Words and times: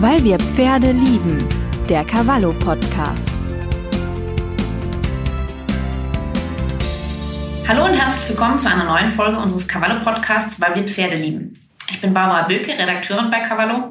Weil 0.00 0.22
wir 0.22 0.38
Pferde 0.38 0.92
lieben. 0.92 1.44
Der 1.88 2.04
Cavallo 2.04 2.52
Podcast. 2.52 3.32
Hallo 7.66 7.84
und 7.84 7.94
herzlich 7.94 8.28
willkommen 8.28 8.60
zu 8.60 8.70
einer 8.70 8.84
neuen 8.84 9.08
Folge 9.08 9.40
unseres 9.40 9.66
Cavallo 9.66 9.98
Podcasts, 9.98 10.60
weil 10.60 10.76
wir 10.76 10.84
Pferde 10.84 11.16
lieben. 11.16 11.58
Ich 11.90 12.00
bin 12.00 12.14
Barbara 12.14 12.46
Böke, 12.46 12.78
Redakteurin 12.78 13.32
bei 13.32 13.40
Cavallo 13.40 13.90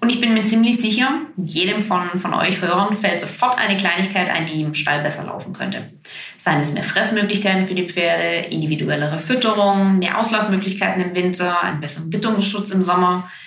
und 0.00 0.08
ich 0.08 0.22
bin 0.22 0.32
mir 0.32 0.42
ziemlich 0.44 0.78
sicher, 0.78 1.20
jedem 1.36 1.82
von, 1.82 2.18
von 2.18 2.32
euch 2.32 2.62
Hörern 2.62 2.96
fällt 2.96 3.20
sofort 3.20 3.58
eine 3.58 3.76
Kleinigkeit 3.76 4.30
ein, 4.30 4.46
die 4.46 4.62
im 4.62 4.72
Stall 4.72 5.02
besser 5.02 5.24
laufen 5.24 5.52
könnte. 5.52 5.90
Seien 6.38 6.62
es 6.62 6.72
mehr 6.72 6.82
Fressmöglichkeiten 6.82 7.66
für 7.66 7.74
die 7.74 7.90
Pferde, 7.90 8.46
individuellere 8.48 9.18
Fütterung, 9.18 9.98
mehr 9.98 10.18
Auslaufmöglichkeiten 10.18 11.02
im 11.02 11.14
Winter, 11.14 11.62
einen 11.62 11.82
besseren 11.82 12.10
Witterungsschutz 12.10 12.70
im 12.70 12.82
Sommer– 12.82 13.30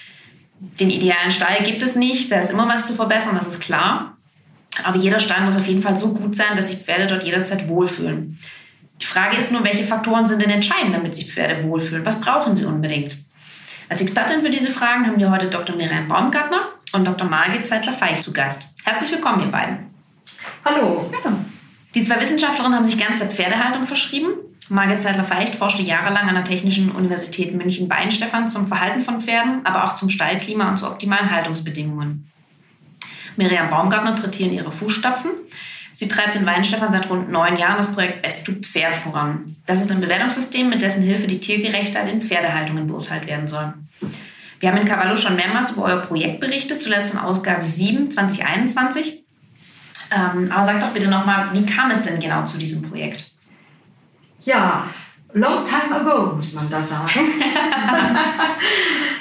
den 0.59 0.89
idealen 0.89 1.31
Stall 1.31 1.63
gibt 1.63 1.83
es 1.83 1.95
nicht, 1.95 2.31
da 2.31 2.39
ist 2.39 2.51
immer 2.51 2.67
was 2.67 2.87
zu 2.87 2.93
verbessern, 2.93 3.35
das 3.35 3.47
ist 3.47 3.59
klar. 3.59 4.17
Aber 4.83 4.97
jeder 4.97 5.19
Stall 5.19 5.41
muss 5.41 5.57
auf 5.57 5.67
jeden 5.67 5.81
Fall 5.81 5.97
so 5.97 6.13
gut 6.13 6.35
sein, 6.35 6.55
dass 6.55 6.69
sich 6.69 6.79
Pferde 6.79 7.07
dort 7.07 7.23
jederzeit 7.23 7.67
wohlfühlen. 7.69 8.39
Die 9.01 9.05
Frage 9.05 9.37
ist 9.37 9.51
nur, 9.51 9.63
welche 9.63 9.83
Faktoren 9.83 10.27
sind 10.27 10.41
denn 10.41 10.49
entscheidend, 10.49 10.95
damit 10.95 11.15
sich 11.15 11.31
Pferde 11.31 11.63
wohlfühlen? 11.63 12.05
Was 12.05 12.21
brauchen 12.21 12.55
sie 12.55 12.65
unbedingt? 12.65 13.17
Als 13.89 14.01
Expertin 14.01 14.41
für 14.41 14.49
diese 14.49 14.71
Fragen 14.71 15.05
haben 15.05 15.19
wir 15.19 15.31
heute 15.31 15.47
Dr. 15.47 15.75
Miriam 15.75 16.07
Baumgartner 16.07 16.69
und 16.93 17.05
Dr. 17.05 17.27
Margit 17.27 17.67
Zeitler-Feich 17.67 18.21
zu 18.21 18.33
Gast. 18.33 18.67
Herzlich 18.83 19.11
willkommen, 19.11 19.41
ihr 19.41 19.51
beiden. 19.51 19.77
Hallo. 20.63 21.11
Hallo. 21.23 21.37
Die 21.93 22.01
zwei 22.01 22.19
Wissenschaftlerinnen 22.19 22.77
haben 22.77 22.85
sich 22.85 22.97
ganz 22.97 23.19
der 23.19 23.29
Pferdehaltung 23.29 23.83
verschrieben 23.83 24.29
Margit 24.67 24.99
Zeitler-Feicht 24.99 25.55
forschte 25.55 25.83
jahrelang 25.83 26.27
an 26.27 26.35
der 26.35 26.43
Technischen 26.43 26.91
Universität 26.91 27.53
München-Weinstefan 27.55 28.49
zum 28.49 28.67
Verhalten 28.67 29.01
von 29.01 29.21
Pferden, 29.21 29.63
aber 29.63 29.83
auch 29.83 29.95
zum 29.95 30.09
Stallklima 30.09 30.69
und 30.69 30.77
zu 30.77 30.87
optimalen 30.87 31.29
Haltungsbedingungen. 31.29 32.31
Miriam 33.37 33.69
Baumgartner 33.69 34.15
tritt 34.15 34.35
hier 34.35 34.47
in 34.47 34.53
ihre 34.53 34.71
Fußstapfen. 34.71 35.31
Sie 35.93 36.07
treibt 36.07 36.35
in 36.35 36.45
Weinstefan 36.45 36.91
seit 36.91 37.09
rund 37.09 37.31
neun 37.31 37.57
Jahren 37.57 37.77
das 37.77 37.93
Projekt 37.93 38.21
Best 38.21 38.45
to 38.45 38.53
Pferd 38.53 38.95
voran. 38.95 39.55
Das 39.65 39.81
ist 39.81 39.91
ein 39.91 40.01
Bewertungssystem, 40.01 40.67
mit 40.67 40.81
dessen 40.81 41.03
Hilfe 41.03 41.27
die 41.27 41.39
Tiergerechtheit 41.39 42.09
in 42.09 42.21
Pferdehaltungen 42.21 42.87
beurteilt 42.87 43.27
werden 43.27 43.47
soll. 43.47 43.73
Wir 44.59 44.69
haben 44.69 44.77
in 44.77 44.87
Cavallo 44.87 45.15
schon 45.15 45.35
mehrmals 45.35 45.71
über 45.71 45.83
euer 45.83 46.01
Projekt 46.01 46.39
berichtet, 46.39 46.81
zuletzt 46.81 47.13
in 47.13 47.19
Ausgabe 47.19 47.65
7 47.65 48.09
2021. 48.09 49.23
Ähm, 50.11 50.51
aber 50.51 50.65
sagt 50.65 50.83
doch 50.83 50.91
bitte 50.91 51.07
nochmal, 51.07 51.49
wie 51.53 51.65
kam 51.65 51.91
es 51.91 52.01
denn 52.01 52.19
genau 52.19 52.45
zu 52.45 52.57
diesem 52.57 52.81
Projekt? 52.81 53.34
Ja, 54.45 54.87
long 55.33 55.65
time 55.65 55.95
ago, 55.95 56.35
muss 56.35 56.53
man 56.53 56.69
da 56.69 56.81
sagen. 56.81 57.09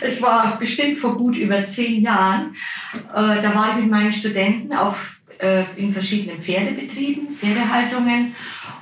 es 0.03 0.21
war 0.21 0.59
bestimmt 0.59 0.99
vor 0.99 1.17
gut 1.17 1.35
über 1.35 1.67
zehn 1.67 2.03
Jahren. 2.03 2.55
Äh, 2.93 3.43
da 3.43 3.55
war 3.55 3.71
ich 3.71 3.83
mit 3.83 3.91
meinen 3.91 4.13
Studenten 4.13 4.75
auf, 4.75 5.19
äh, 5.39 5.65
in 5.77 5.95
verschiedenen 5.95 6.43
Pferdebetrieben, 6.43 7.35
Pferdehaltungen. 7.37 8.35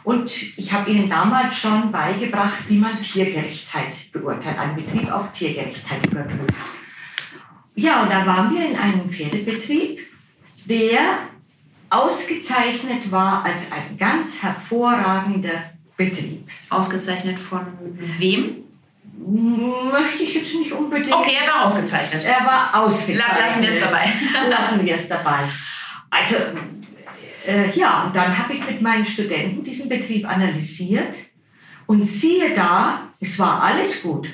Und 0.02 0.32
ich 0.58 0.72
habe 0.72 0.90
ihnen 0.90 1.08
damals 1.08 1.56
schon 1.56 1.92
beigebracht, 1.92 2.58
wie 2.68 2.78
man 2.78 3.00
Tiergerechtheit 3.00 4.10
beurteilt, 4.10 4.58
einen 4.58 4.74
Betrieb 4.74 5.12
auf 5.12 5.32
Tiergerechtheit 5.32 6.04
überprüft. 6.04 6.54
Ja, 7.76 8.02
und 8.02 8.10
da 8.10 8.26
waren 8.26 8.52
wir 8.52 8.68
in 8.68 8.76
einem 8.76 9.08
Pferdebetrieb, 9.08 10.00
der 10.64 10.98
ausgezeichnet 11.88 13.12
war 13.12 13.44
als 13.44 13.70
ein 13.70 13.96
ganz 13.96 14.42
hervorragender 14.42 15.72
Betrieb. 16.11 16.48
Ausgezeichnet 16.70 17.39
von 17.39 17.67
wem? 18.19 18.56
Möchte 19.19 20.22
ich 20.22 20.34
jetzt 20.34 20.55
nicht 20.55 20.72
unbedingt. 20.72 21.14
Okay, 21.14 21.36
er 21.41 21.53
war 21.53 21.67
ausgezeichnet. 21.67 22.25
Er 22.25 22.47
war 22.47 22.83
ausgezeichnet. 22.83 23.39
Lassen 23.39 23.62
wir 23.62 23.69
es 23.69 23.81
dabei. 23.81 24.12
Lassen 24.49 24.87
wir 24.87 24.94
es 24.94 25.09
dabei. 25.09 25.38
Also, 26.10 26.37
äh, 27.47 27.71
ja, 27.78 28.04
und 28.04 28.16
dann 28.16 28.37
habe 28.37 28.54
ich 28.54 28.66
mit 28.66 28.81
meinen 28.81 29.06
Studenten 29.06 29.65
diesen 29.65 29.88
Betrieb 29.88 30.28
analysiert 30.28 31.15
und 31.87 32.05
siehe 32.05 32.55
da, 32.55 33.09
es 33.21 33.38
war 33.38 33.62
alles 33.62 34.03
gut. 34.03 34.28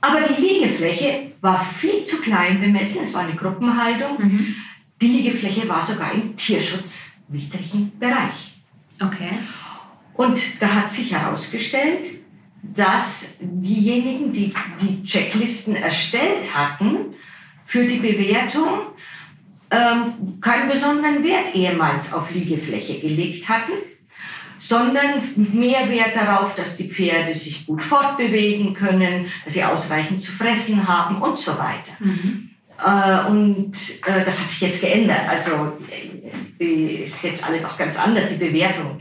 Aber 0.00 0.20
die 0.20 0.40
Liegefläche 0.40 1.32
war 1.40 1.64
viel 1.64 2.04
zu 2.04 2.20
klein 2.20 2.60
bemessen, 2.60 3.04
es 3.04 3.14
war 3.14 3.22
eine 3.22 3.34
Gruppenhaltung. 3.34 4.18
Mhm. 4.18 4.54
Die 5.00 5.06
Liegefläche 5.06 5.68
war 5.68 5.80
sogar 5.80 6.12
im 6.12 6.36
tierschutzwidrigen 6.36 7.98
Bereich. 7.98 8.54
Okay. 9.00 9.38
Und 10.14 10.40
da 10.60 10.68
hat 10.68 10.92
sich 10.92 11.12
herausgestellt, 11.12 12.06
dass 12.62 13.36
diejenigen, 13.40 14.32
die 14.32 14.54
die 14.80 15.04
Checklisten 15.04 15.76
erstellt 15.76 16.54
hatten 16.54 17.14
für 17.66 17.84
die 17.86 17.98
Bewertung, 17.98 18.80
ähm, 19.70 20.40
keinen 20.40 20.70
besonderen 20.70 21.24
Wert 21.24 21.54
ehemals 21.54 22.12
auf 22.12 22.30
Liegefläche 22.30 23.00
gelegt 23.00 23.48
hatten, 23.48 23.72
sondern 24.58 25.20
mehr 25.36 25.90
Wert 25.90 26.14
darauf, 26.14 26.54
dass 26.54 26.76
die 26.76 26.88
Pferde 26.88 27.34
sich 27.34 27.66
gut 27.66 27.82
fortbewegen 27.82 28.72
können, 28.74 29.26
dass 29.44 29.54
sie 29.54 29.64
ausreichend 29.64 30.22
zu 30.22 30.32
fressen 30.32 30.86
haben 30.86 31.20
und 31.20 31.38
so 31.38 31.52
weiter. 31.52 31.92
Mhm. 31.98 32.50
Äh, 32.78 33.30
und 33.30 33.72
äh, 34.06 34.24
das 34.24 34.40
hat 34.40 34.50
sich 34.50 34.60
jetzt 34.60 34.80
geändert. 34.80 35.28
Also 35.28 35.72
äh, 36.58 37.04
ist 37.04 37.22
jetzt 37.24 37.44
alles 37.44 37.64
auch 37.64 37.76
ganz 37.76 37.98
anders, 37.98 38.28
die 38.28 38.36
Bewertung 38.36 39.00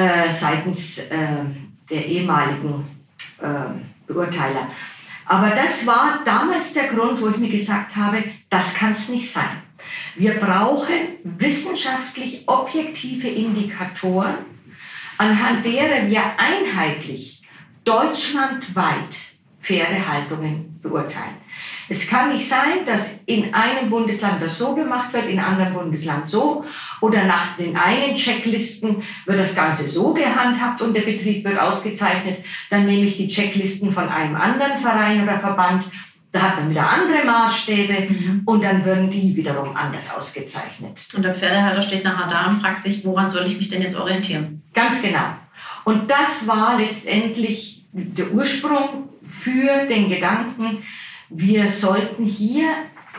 äh, 0.00 0.30
seitens 0.30 0.98
äh, 0.98 1.44
der 1.90 2.06
ehemaligen 2.06 2.86
äh, 3.40 3.46
Beurteiler. 4.06 4.70
Aber 5.26 5.50
das 5.50 5.86
war 5.86 6.20
damals 6.24 6.72
der 6.72 6.88
Grund, 6.88 7.20
wo 7.20 7.28
ich 7.28 7.36
mir 7.36 7.50
gesagt 7.50 7.94
habe, 7.96 8.24
das 8.48 8.74
kann 8.74 8.92
es 8.92 9.08
nicht 9.10 9.30
sein. 9.30 9.62
Wir 10.16 10.34
brauchen 10.34 11.18
wissenschaftlich 11.24 12.44
objektive 12.46 13.28
Indikatoren, 13.28 14.38
anhand 15.18 15.64
derer 15.64 16.06
wir 16.08 16.22
einheitlich 16.38 17.42
deutschlandweit 17.84 19.16
Pferdehaltungen 19.60 20.80
beurteilen. 20.80 21.36
Es 21.90 22.06
kann 22.06 22.32
nicht 22.32 22.48
sein, 22.48 22.86
dass 22.86 23.10
in 23.26 23.52
einem 23.52 23.90
Bundesland 23.90 24.40
das 24.40 24.56
so 24.56 24.76
gemacht 24.76 25.12
wird, 25.12 25.26
in 25.26 25.40
einem 25.40 25.54
anderen 25.54 25.74
Bundesland 25.74 26.30
so 26.30 26.64
oder 27.00 27.24
nach 27.24 27.56
den 27.56 27.76
einen 27.76 28.14
Checklisten 28.14 29.02
wird 29.26 29.38
das 29.40 29.56
Ganze 29.56 29.88
so 29.88 30.14
gehandhabt 30.14 30.80
und 30.80 30.94
der 30.94 31.02
Betrieb 31.02 31.44
wird 31.44 31.58
ausgezeichnet. 31.58 32.44
Dann 32.70 32.86
nehme 32.86 33.06
ich 33.06 33.16
die 33.16 33.26
Checklisten 33.26 33.92
von 33.92 34.08
einem 34.08 34.36
anderen 34.36 34.78
Verein 34.78 35.22
oder 35.22 35.40
Verband 35.40 35.84
da 36.32 36.42
hat 36.42 36.60
man 36.60 36.70
wieder 36.70 36.88
andere 36.88 37.24
Maßstäbe 37.24 38.08
mhm. 38.08 38.42
und 38.44 38.62
dann 38.62 38.84
würden 38.84 39.10
die 39.10 39.34
wiederum 39.34 39.74
anders 39.76 40.14
ausgezeichnet. 40.14 40.96
Und 41.16 41.24
der 41.24 41.34
Pferdehalter 41.34 41.82
steht 41.82 42.04
nachher 42.04 42.28
da 42.28 42.48
und 42.48 42.60
fragt 42.60 42.82
sich, 42.82 43.04
woran 43.04 43.28
soll 43.28 43.46
ich 43.46 43.58
mich 43.58 43.68
denn 43.68 43.82
jetzt 43.82 43.98
orientieren? 43.98 44.62
Ganz 44.72 45.02
genau. 45.02 45.34
Und 45.84 46.08
das 46.08 46.46
war 46.46 46.78
letztendlich 46.78 47.84
der 47.92 48.30
Ursprung 48.30 49.08
für 49.26 49.86
den 49.88 50.08
Gedanken, 50.08 50.84
wir 51.30 51.70
sollten 51.70 52.24
hier 52.24 52.68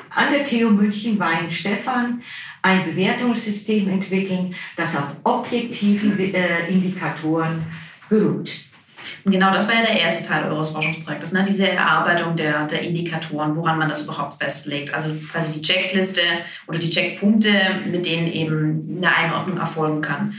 an 0.09 0.33
der 0.33 0.45
TU 0.45 0.69
München 0.69 1.17
Wein-Stefan 1.17 2.21
ein 2.61 2.85
Bewertungssystem 2.85 3.89
entwickeln, 3.89 4.53
das 4.75 4.95
auf 4.95 5.15
objektiven 5.23 6.17
äh, 6.19 6.67
Indikatoren 6.67 7.63
beruht. 8.09 8.51
Genau 9.25 9.51
das 9.51 9.67
war 9.67 9.75
ja 9.75 9.81
der 9.81 9.99
erste 9.99 10.27
Teil 10.27 10.51
eures 10.51 10.69
Forschungsprojektes, 10.69 11.31
ne? 11.31 11.45
diese 11.47 11.67
Erarbeitung 11.67 12.35
der, 12.35 12.67
der 12.67 12.81
Indikatoren, 12.81 13.55
woran 13.55 13.79
man 13.79 13.89
das 13.89 14.03
überhaupt 14.03 14.41
festlegt. 14.41 14.93
Also 14.93 15.15
quasi 15.31 15.59
die 15.59 15.61
Checkliste 15.61 16.21
oder 16.67 16.77
die 16.77 16.89
Checkpunkte, 16.89 17.51
mit 17.89 18.05
denen 18.05 18.31
eben 18.31 18.97
eine 18.97 19.15
Einordnung 19.15 19.57
erfolgen 19.57 20.01
kann. 20.01 20.35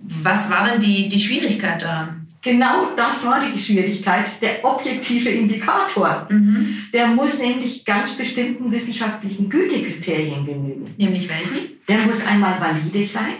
Was 0.00 0.48
war 0.50 0.70
denn 0.70 0.80
die, 0.80 1.08
die 1.08 1.20
Schwierigkeit 1.20 1.82
daran? 1.82 2.17
Genau 2.40 2.94
das 2.96 3.26
war 3.26 3.44
die 3.44 3.58
Schwierigkeit, 3.58 4.26
der 4.40 4.64
objektive 4.64 5.28
Indikator. 5.28 6.26
Mhm. 6.30 6.84
Der 6.92 7.08
muss 7.08 7.40
nämlich 7.40 7.84
ganz 7.84 8.12
bestimmten 8.12 8.70
wissenschaftlichen 8.70 9.50
Gütekriterien 9.50 10.46
genügen. 10.46 10.84
Nämlich 10.96 11.28
welchen? 11.28 11.78
Der 11.88 11.98
muss 11.98 12.24
einmal 12.24 12.60
valide 12.60 13.02
sein, 13.02 13.34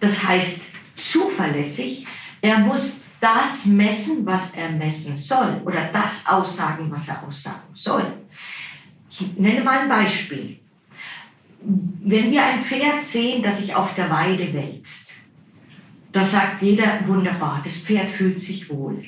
das 0.00 0.26
heißt 0.26 0.62
zuverlässig. 0.96 2.06
Er 2.40 2.58
muss 2.58 3.02
das 3.20 3.66
messen, 3.66 4.26
was 4.26 4.56
er 4.56 4.70
messen 4.70 5.16
soll 5.16 5.60
oder 5.64 5.88
das 5.92 6.26
aussagen, 6.26 6.90
was 6.90 7.08
er 7.08 7.22
aussagen 7.26 7.74
soll. 7.74 8.12
Ich 9.10 9.36
nenne 9.36 9.62
mal 9.62 9.80
ein 9.80 9.88
Beispiel. 9.88 10.58
Wenn 11.60 12.30
wir 12.30 12.44
ein 12.44 12.62
Pferd 12.62 13.06
sehen, 13.06 13.42
das 13.42 13.58
sich 13.58 13.74
auf 13.74 13.94
der 13.94 14.10
Weide 14.10 14.52
wälzt, 14.52 15.05
da 16.16 16.24
sagt 16.24 16.62
jeder, 16.62 17.00
wunderbar, 17.06 17.60
das 17.64 17.76
Pferd 17.76 18.10
fühlt 18.10 18.40
sich 18.40 18.70
wohl. 18.70 19.04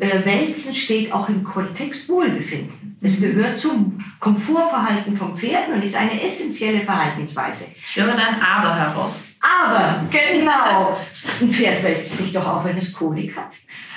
Äh, 0.00 0.24
Wälzen 0.24 0.74
steht 0.74 1.12
auch 1.12 1.28
im 1.28 1.44
Kontext 1.44 2.08
Wohlbefinden. 2.08 2.96
Es 3.00 3.20
mhm. 3.20 3.34
gehört 3.34 3.60
zum 3.60 4.02
Komfortverhalten 4.18 5.16
vom 5.16 5.36
Pferd 5.36 5.68
und 5.68 5.84
ist 5.84 5.94
eine 5.94 6.20
essentielle 6.22 6.80
Verhaltensweise. 6.80 7.66
Ich 7.76 7.96
höre 7.96 8.16
dann 8.16 8.40
Aber 8.40 8.74
heraus. 8.74 9.20
Aber, 9.40 10.04
genau. 10.10 10.96
Ein 11.40 11.50
Pferd 11.50 11.82
wälzt 11.82 12.18
sich 12.18 12.32
doch 12.32 12.46
auch, 12.46 12.64
wenn 12.64 12.76
es 12.76 12.92
Kolik 12.92 13.36
hat, 13.36 13.52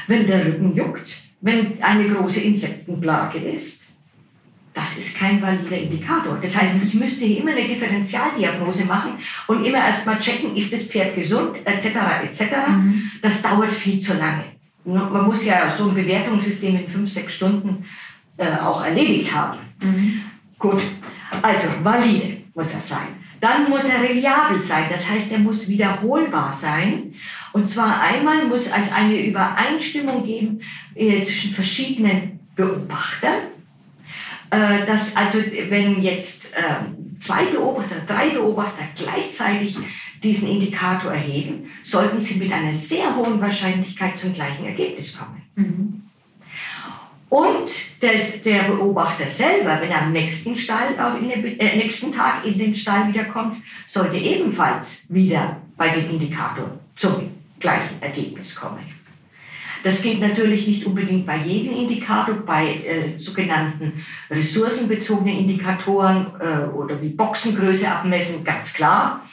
wenn 0.07 0.27
der 0.27 0.45
Rücken 0.45 0.73
juckt, 0.75 1.11
wenn 1.41 1.81
eine 1.81 2.07
große 2.07 2.41
Insektenplage 2.41 3.39
ist. 3.39 3.82
Das 4.73 4.97
ist 4.97 5.15
kein 5.15 5.41
valider 5.41 5.77
Indikator. 5.77 6.37
Das 6.41 6.55
heißt, 6.55 6.75
ich 6.83 6.93
müsste 6.95 7.25
hier 7.25 7.41
immer 7.41 7.51
eine 7.51 7.67
Differentialdiagnose 7.67 8.85
machen 8.85 9.13
und 9.47 9.63
immer 9.63 9.77
erst 9.77 10.05
mal 10.05 10.19
checken, 10.19 10.55
ist 10.55 10.73
das 10.73 10.83
Pferd 10.83 11.15
gesund, 11.15 11.57
etc., 11.65 11.85
etc. 12.23 12.41
Mhm. 12.67 13.11
Das 13.21 13.41
dauert 13.41 13.71
viel 13.71 13.99
zu 13.99 14.17
lange. 14.17 14.45
Man 14.85 15.25
muss 15.25 15.45
ja 15.45 15.73
so 15.77 15.89
ein 15.89 15.95
Bewertungssystem 15.95 16.75
in 16.75 16.87
fünf, 16.87 17.09
sechs 17.09 17.35
Stunden 17.35 17.85
äh, 18.37 18.57
auch 18.57 18.83
erledigt 18.83 19.33
haben. 19.33 19.59
Mhm. 19.81 20.21
Gut, 20.57 20.81
also 21.41 21.67
valide 21.83 22.37
muss 22.53 22.73
er 22.73 22.81
sein. 22.81 23.07
Dann 23.39 23.69
muss 23.69 23.83
er 23.85 24.01
reliabel 24.01 24.61
sein, 24.61 24.85
das 24.89 25.09
heißt, 25.09 25.31
er 25.33 25.39
muss 25.39 25.67
wiederholbar 25.67 26.53
sein. 26.53 27.13
Und 27.51 27.69
zwar 27.69 28.01
einmal 28.01 28.47
muss 28.47 28.67
es 28.67 28.91
eine 28.91 29.25
Übereinstimmung 29.25 30.25
geben 30.25 30.61
äh, 30.95 31.23
zwischen 31.25 31.53
verschiedenen 31.53 32.39
Beobachtern. 32.55 33.52
Äh, 34.53 34.85
dass 34.85 35.15
also, 35.15 35.39
wenn 35.69 36.03
jetzt 36.03 36.53
äh, 36.53 36.85
zwei 37.19 37.45
Beobachter, 37.45 37.95
drei 38.07 38.29
Beobachter 38.29 38.83
gleichzeitig 38.95 39.75
diesen 40.21 40.47
Indikator 40.47 41.11
erheben, 41.11 41.71
sollten 41.83 42.21
sie 42.21 42.35
mit 42.35 42.51
einer 42.53 42.75
sehr 42.75 43.15
hohen 43.15 43.41
Wahrscheinlichkeit 43.41 44.15
zum 44.15 44.31
gleichen 44.35 44.65
Ergebnis 44.65 45.17
kommen. 45.17 45.41
Mhm. 45.55 46.03
Und 47.29 47.71
der, 48.03 48.13
der, 48.45 48.63
Beobachter 48.65 49.27
selber, 49.27 49.81
wenn 49.81 49.89
er 49.89 50.03
am 50.03 50.11
nächsten, 50.11 50.55
Stall, 50.55 50.93
den, 51.19 51.59
äh, 51.59 51.77
nächsten 51.77 52.13
Tag 52.13 52.45
in 52.45 52.59
den 52.59 52.75
Stall 52.75 53.07
wiederkommt, 53.07 53.57
sollte 53.87 54.17
ebenfalls 54.17 55.05
wieder 55.09 55.57
bei 55.75 55.89
dem 55.89 56.11
Indikator 56.11 56.77
zum 56.95 57.31
gleichen 57.59 57.99
Ergebnis 58.01 58.53
kommen. 58.53 58.85
Das 59.83 60.01
geht 60.01 60.21
natürlich 60.21 60.65
nicht 60.65 60.85
unbedingt 60.85 61.25
bei 61.25 61.37
jedem 61.37 61.75
Indikator, 61.75 62.35
bei 62.35 62.75
äh, 62.75 63.19
sogenannten 63.19 64.03
ressourcenbezogenen 64.31 65.39
Indikatoren 65.39 66.27
äh, 66.39 66.65
oder 66.69 67.01
wie 67.01 67.09
Boxengröße 67.09 67.91
abmessen, 67.91 68.43
ganz 68.43 68.73
klar. 68.73 69.25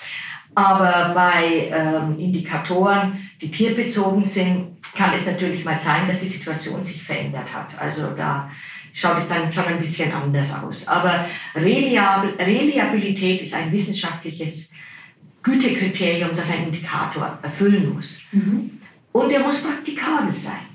Aber 0.54 1.12
bei 1.14 1.70
ähm, 1.72 2.18
Indikatoren, 2.18 3.30
die 3.40 3.52
tierbezogen 3.52 4.24
sind, 4.26 4.82
kann 4.96 5.14
es 5.14 5.24
natürlich 5.24 5.64
mal 5.64 5.78
sein, 5.78 6.08
dass 6.08 6.20
die 6.20 6.28
Situation 6.28 6.82
sich 6.84 7.02
verändert 7.02 7.54
hat. 7.54 7.80
Also 7.80 8.10
da 8.16 8.50
schaut 8.92 9.18
es 9.18 9.28
dann 9.28 9.52
schon 9.52 9.66
ein 9.66 9.78
bisschen 9.78 10.12
anders 10.12 10.52
aus. 10.52 10.88
Aber 10.88 11.26
Reliabilität 11.54 13.42
ist 13.42 13.54
ein 13.54 13.70
wissenschaftliches 13.70 14.72
Gütekriterium, 15.42 16.30
das 16.36 16.50
ein 16.50 16.64
Indikator 16.64 17.38
erfüllen 17.42 17.94
muss. 17.94 18.20
Mhm. 18.32 18.79
Und 19.12 19.30
er 19.30 19.40
muss 19.40 19.62
praktikabel 19.62 20.34
sein. 20.34 20.66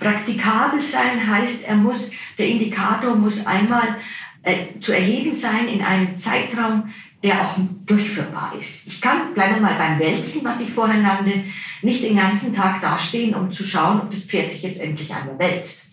Praktikabel 0.00 0.82
sein 0.82 1.26
heißt, 1.26 1.64
er 1.64 1.76
muss, 1.76 2.10
der 2.38 2.48
Indikator 2.48 3.14
muss 3.14 3.46
einmal 3.46 3.96
äh, 4.42 4.78
zu 4.80 4.92
erheben 4.92 5.34
sein 5.34 5.68
in 5.68 5.82
einem 5.82 6.16
Zeitraum, 6.18 6.92
der 7.22 7.42
auch 7.42 7.56
durchführbar 7.86 8.54
ist. 8.60 8.86
Ich 8.86 9.00
kann, 9.00 9.34
bleiben 9.34 9.56
wir 9.56 9.62
mal 9.62 9.78
beim 9.78 9.98
Wälzen, 9.98 10.44
was 10.44 10.60
ich 10.60 10.70
vorher 10.70 11.00
nannte, 11.00 11.44
nicht 11.82 12.02
den 12.02 12.16
ganzen 12.16 12.54
Tag 12.54 12.80
dastehen, 12.80 13.34
um 13.34 13.50
zu 13.50 13.64
schauen, 13.64 14.00
ob 14.02 14.10
das 14.10 14.20
Pferd 14.20 14.50
sich 14.50 14.62
jetzt 14.62 14.80
endlich 14.80 15.12
einmal 15.12 15.38
wälzt. 15.38 15.86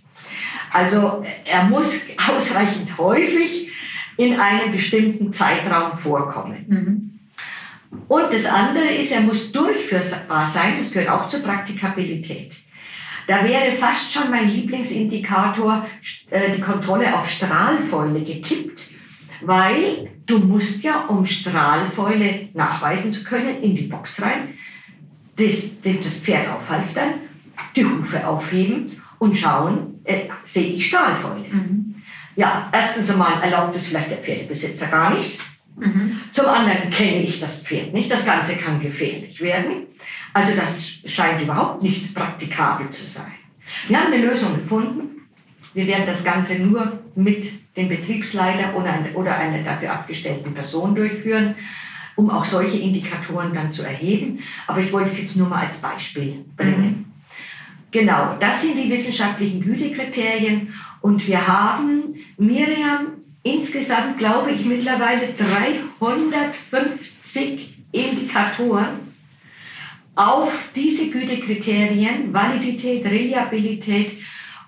Also 0.71 1.23
er 1.45 1.63
muss 1.65 2.01
ausreichend 2.29 2.97
häufig 2.97 3.71
in 4.17 4.39
einem 4.39 4.71
bestimmten 4.71 5.33
Zeitraum 5.33 5.97
vorkommen. 5.97 6.65
Mhm. 6.67 7.12
Und 8.07 8.33
das 8.33 8.45
andere 8.45 8.85
ist, 8.85 9.11
er 9.11 9.21
muss 9.21 9.51
durchführbar 9.51 10.45
sein, 10.45 10.75
das 10.77 10.91
gehört 10.91 11.09
auch 11.09 11.27
zur 11.27 11.41
Praktikabilität. 11.41 12.55
Da 13.27 13.43
wäre 13.43 13.75
fast 13.75 14.11
schon 14.11 14.29
mein 14.29 14.49
Lieblingsindikator 14.49 15.87
äh, 16.29 16.55
die 16.55 16.61
Kontrolle 16.61 17.17
auf 17.17 17.29
Strahlfäule 17.29 18.21
gekippt, 18.21 18.91
weil 19.41 20.09
du 20.25 20.39
musst 20.39 20.83
ja, 20.83 21.05
um 21.05 21.25
Strahlfäule 21.25 22.49
nachweisen 22.53 23.13
zu 23.13 23.23
können, 23.23 23.61
in 23.61 23.75
die 23.75 23.83
Box 23.83 24.21
rein, 24.21 24.49
das, 25.37 25.71
das 25.83 26.17
Pferd 26.17 26.49
aufhalftern, 26.49 27.13
die 27.75 27.85
Hufe 27.85 28.27
aufheben 28.27 29.01
und 29.19 29.37
schauen, 29.37 30.01
äh, 30.03 30.27
sehe 30.43 30.73
ich 30.73 30.87
Strahlfäule. 30.87 31.45
Mhm. 31.49 31.95
Ja, 32.35 32.69
erstens 32.73 33.09
einmal 33.09 33.41
erlaubt 33.41 33.75
es 33.75 33.87
vielleicht 33.87 34.09
der 34.09 34.17
Pferdebesitzer 34.17 34.87
gar 34.87 35.13
nicht. 35.13 35.39
Mhm. 35.75 36.19
Zum 36.31 36.45
anderen 36.47 36.89
kenne 36.89 37.23
ich 37.23 37.39
das 37.39 37.61
Pferd 37.61 37.93
nicht. 37.93 38.11
Das 38.11 38.25
Ganze 38.25 38.55
kann 38.55 38.79
gefährlich 38.79 39.41
werden. 39.41 39.87
Also 40.33 40.53
das 40.55 40.99
scheint 41.05 41.41
überhaupt 41.41 41.81
nicht 41.81 42.13
praktikabel 42.13 42.89
zu 42.89 43.05
sein. 43.05 43.33
Wir 43.87 43.99
haben 43.99 44.13
eine 44.13 44.25
Lösung 44.25 44.55
gefunden. 44.55 45.21
Wir 45.73 45.87
werden 45.87 46.05
das 46.05 46.23
Ganze 46.23 46.59
nur 46.59 46.99
mit 47.15 47.51
dem 47.75 47.89
Betriebsleiter 47.89 48.75
oder, 48.75 48.99
oder 49.15 49.35
einer 49.35 49.63
dafür 49.63 49.93
abgestellten 49.93 50.53
Person 50.53 50.93
durchführen, 50.93 51.55
um 52.15 52.29
auch 52.29 52.45
solche 52.45 52.77
Indikatoren 52.77 53.53
dann 53.53 53.73
zu 53.73 53.83
erheben. 53.83 54.39
Aber 54.67 54.79
ich 54.79 54.91
wollte 54.93 55.09
es 55.09 55.19
jetzt 55.19 55.35
nur 55.35 55.49
mal 55.49 55.65
als 55.65 55.81
Beispiel 55.81 56.45
bringen. 56.55 56.85
Mhm. 56.85 57.05
Genau, 57.89 58.35
das 58.39 58.61
sind 58.61 58.75
die 58.75 58.89
wissenschaftlichen 58.89 59.61
Gütekriterien. 59.61 60.73
Und 61.01 61.27
wir 61.27 61.47
haben 61.47 62.15
Miriam 62.37 63.12
insgesamt, 63.43 64.17
glaube 64.17 64.51
ich, 64.51 64.65
mittlerweile 64.65 65.33
350 65.33 67.77
Indikatoren 67.91 69.13
auf 70.15 70.51
diese 70.75 71.11
Gütekriterien, 71.11 72.33
Validität, 72.33 73.05
Reliabilität 73.05 74.17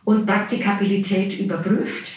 und 0.03 0.25
Praktikabilität 0.25 1.39
überprüft. 1.39 2.07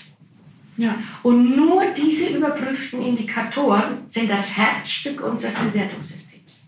Ja. 0.77 0.97
Und 1.23 1.57
nur 1.57 1.83
diese 1.97 2.37
überprüften 2.37 3.01
Indikatoren 3.03 3.99
sind 4.11 4.29
das 4.31 4.57
Herzstück 4.57 5.23
unseres 5.23 5.55
Bewertungssystems. 5.55 6.65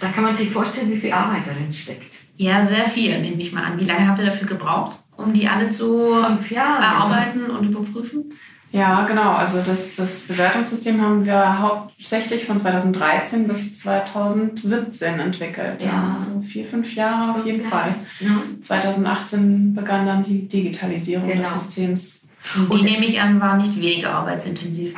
Da 0.00 0.10
kann 0.10 0.24
man 0.24 0.34
sich 0.34 0.50
vorstellen, 0.50 0.90
wie 0.90 0.98
viel 0.98 1.12
Arbeit 1.12 1.46
darin 1.46 1.72
steckt. 1.72 2.12
Ja, 2.36 2.60
sehr 2.60 2.88
viel, 2.88 3.20
nehme 3.20 3.40
ich 3.40 3.52
mal 3.52 3.62
an. 3.62 3.80
Wie 3.80 3.84
lange 3.84 4.08
habt 4.08 4.18
ihr 4.18 4.26
dafür 4.26 4.48
gebraucht, 4.48 4.98
um 5.16 5.32
die 5.32 5.46
alle 5.46 5.68
zu 5.68 6.10
erarbeiten 6.10 7.50
und 7.50 7.70
überprüfen? 7.70 8.32
Ja, 8.74 9.06
genau. 9.06 9.30
Also 9.30 9.62
das, 9.62 9.94
das 9.94 10.22
Bewertungssystem 10.22 11.00
haben 11.00 11.24
wir 11.24 11.60
hauptsächlich 11.60 12.44
von 12.44 12.58
2013 12.58 13.46
bis 13.46 13.78
2017 13.78 15.20
entwickelt. 15.20 15.80
Ja. 15.80 16.16
Also 16.16 16.40
vier, 16.40 16.66
fünf 16.66 16.92
Jahre 16.92 17.38
auf 17.38 17.46
jeden 17.46 17.62
ja. 17.62 17.70
Fall. 17.70 17.94
Ja. 18.18 18.42
2018 18.62 19.74
begann 19.74 20.06
dann 20.06 20.24
die 20.24 20.48
Digitalisierung 20.48 21.28
genau. 21.28 21.42
des 21.42 21.54
Systems. 21.54 22.26
Und 22.56 22.74
die, 22.74 22.82
nehme 22.82 23.06
ich 23.06 23.20
an, 23.20 23.40
war 23.40 23.56
nicht 23.56 23.76
weniger 23.76 24.10
arbeitsintensiv. 24.10 24.96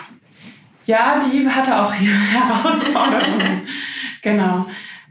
Ja, 0.87 1.21
die 1.21 1.47
hatte 1.47 1.79
auch 1.79 1.93
ihre 2.01 2.15
Herausforderungen. 2.33 3.61
genau. 4.23 4.65